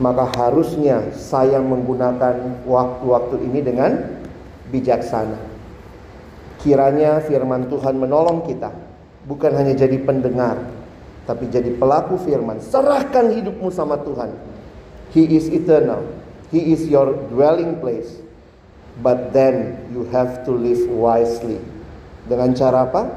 maka 0.00 0.32
harusnya 0.32 1.12
saya 1.12 1.60
menggunakan 1.60 2.64
waktu-waktu 2.64 3.44
ini 3.44 3.60
dengan 3.60 4.00
bijaksana. 4.72 5.36
Kiranya 6.56 7.20
firman 7.20 7.68
Tuhan 7.68 8.00
menolong 8.00 8.48
kita, 8.48 8.72
bukan 9.28 9.52
hanya 9.60 9.76
jadi 9.76 10.00
pendengar, 10.00 10.56
tapi 11.28 11.52
jadi 11.52 11.76
pelaku 11.76 12.16
firman. 12.16 12.64
Serahkan 12.64 13.28
hidupmu 13.28 13.68
sama 13.68 14.00
Tuhan. 14.00 14.32
He 15.12 15.28
is 15.28 15.52
eternal. 15.52 16.31
He 16.52 16.76
is 16.76 16.84
your 16.84 17.16
dwelling 17.32 17.80
place. 17.80 18.20
But 19.00 19.32
then 19.32 19.88
you 19.88 20.04
have 20.12 20.44
to 20.44 20.52
live 20.52 20.84
wisely. 20.92 21.56
Dengan 22.28 22.52
cara 22.52 22.84
apa? 22.84 23.08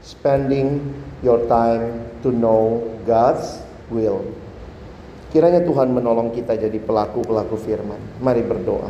Spending 0.00 0.80
your 1.20 1.44
time 1.52 2.08
to 2.24 2.32
know 2.32 2.80
God's 3.04 3.60
will. 3.92 4.24
Kiranya 5.28 5.60
Tuhan 5.60 5.92
menolong 5.92 6.32
kita 6.32 6.56
jadi 6.56 6.80
pelaku-pelaku 6.80 7.60
firman. 7.60 8.00
Mari 8.24 8.40
berdoa. 8.40 8.88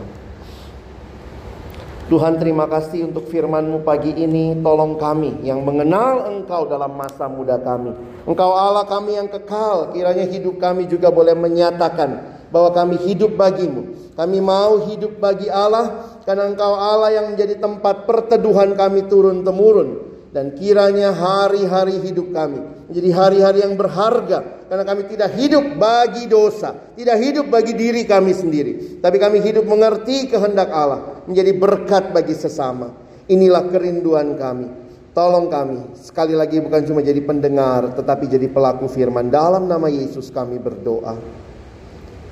Tuhan 2.08 2.40
terima 2.40 2.70
kasih 2.70 3.10
untuk 3.10 3.26
firman-Mu 3.26 3.82
pagi 3.82 4.14
ini. 4.14 4.54
Tolong 4.62 4.94
kami 4.94 5.42
yang 5.42 5.66
mengenal 5.66 6.30
Engkau 6.30 6.70
dalam 6.70 6.94
masa 6.94 7.26
muda 7.26 7.58
kami. 7.58 7.92
Engkau 8.24 8.54
Allah 8.54 8.86
kami 8.86 9.18
yang 9.18 9.26
kekal. 9.26 9.90
Kiranya 9.90 10.24
hidup 10.30 10.62
kami 10.62 10.86
juga 10.86 11.10
boleh 11.10 11.34
menyatakan 11.34 12.37
bahwa 12.48 12.70
kami 12.72 12.96
hidup 13.08 13.36
bagimu. 13.36 14.12
Kami 14.18 14.38
mau 14.42 14.88
hidup 14.90 15.22
bagi 15.22 15.46
Allah 15.46 16.18
karena 16.26 16.50
Engkau 16.50 16.74
Allah 16.74 17.14
yang 17.14 17.32
menjadi 17.32 17.60
tempat 17.60 18.04
perteduhan 18.04 18.74
kami 18.74 19.06
turun-temurun. 19.06 20.08
Dan 20.28 20.52
kiranya 20.52 21.16
hari-hari 21.16 22.04
hidup 22.04 22.36
kami 22.36 22.60
menjadi 22.88 23.10
hari-hari 23.16 23.58
yang 23.64 23.80
berharga 23.80 24.68
karena 24.68 24.84
kami 24.84 25.08
tidak 25.08 25.32
hidup 25.36 25.64
bagi 25.80 26.28
dosa, 26.28 26.76
tidak 26.92 27.16
hidup 27.16 27.48
bagi 27.48 27.72
diri 27.72 28.04
kami 28.04 28.36
sendiri, 28.36 29.00
tapi 29.00 29.16
kami 29.16 29.40
hidup 29.40 29.64
mengerti 29.64 30.28
kehendak 30.28 30.68
Allah, 30.68 31.24
menjadi 31.24 31.52
berkat 31.56 32.12
bagi 32.12 32.36
sesama. 32.36 32.92
Inilah 33.28 33.72
kerinduan 33.72 34.36
kami. 34.36 34.68
Tolong 35.16 35.48
kami 35.48 35.96
sekali 35.96 36.36
lagi 36.36 36.60
bukan 36.60 36.84
cuma 36.84 37.00
jadi 37.02 37.18
pendengar 37.24 37.96
tetapi 37.96 38.28
jadi 38.30 38.46
pelaku 38.52 38.86
firman 38.86 39.32
dalam 39.32 39.64
nama 39.64 39.88
Yesus 39.88 40.28
kami 40.28 40.60
berdoa. 40.60 41.16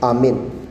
Amin. 0.02 0.65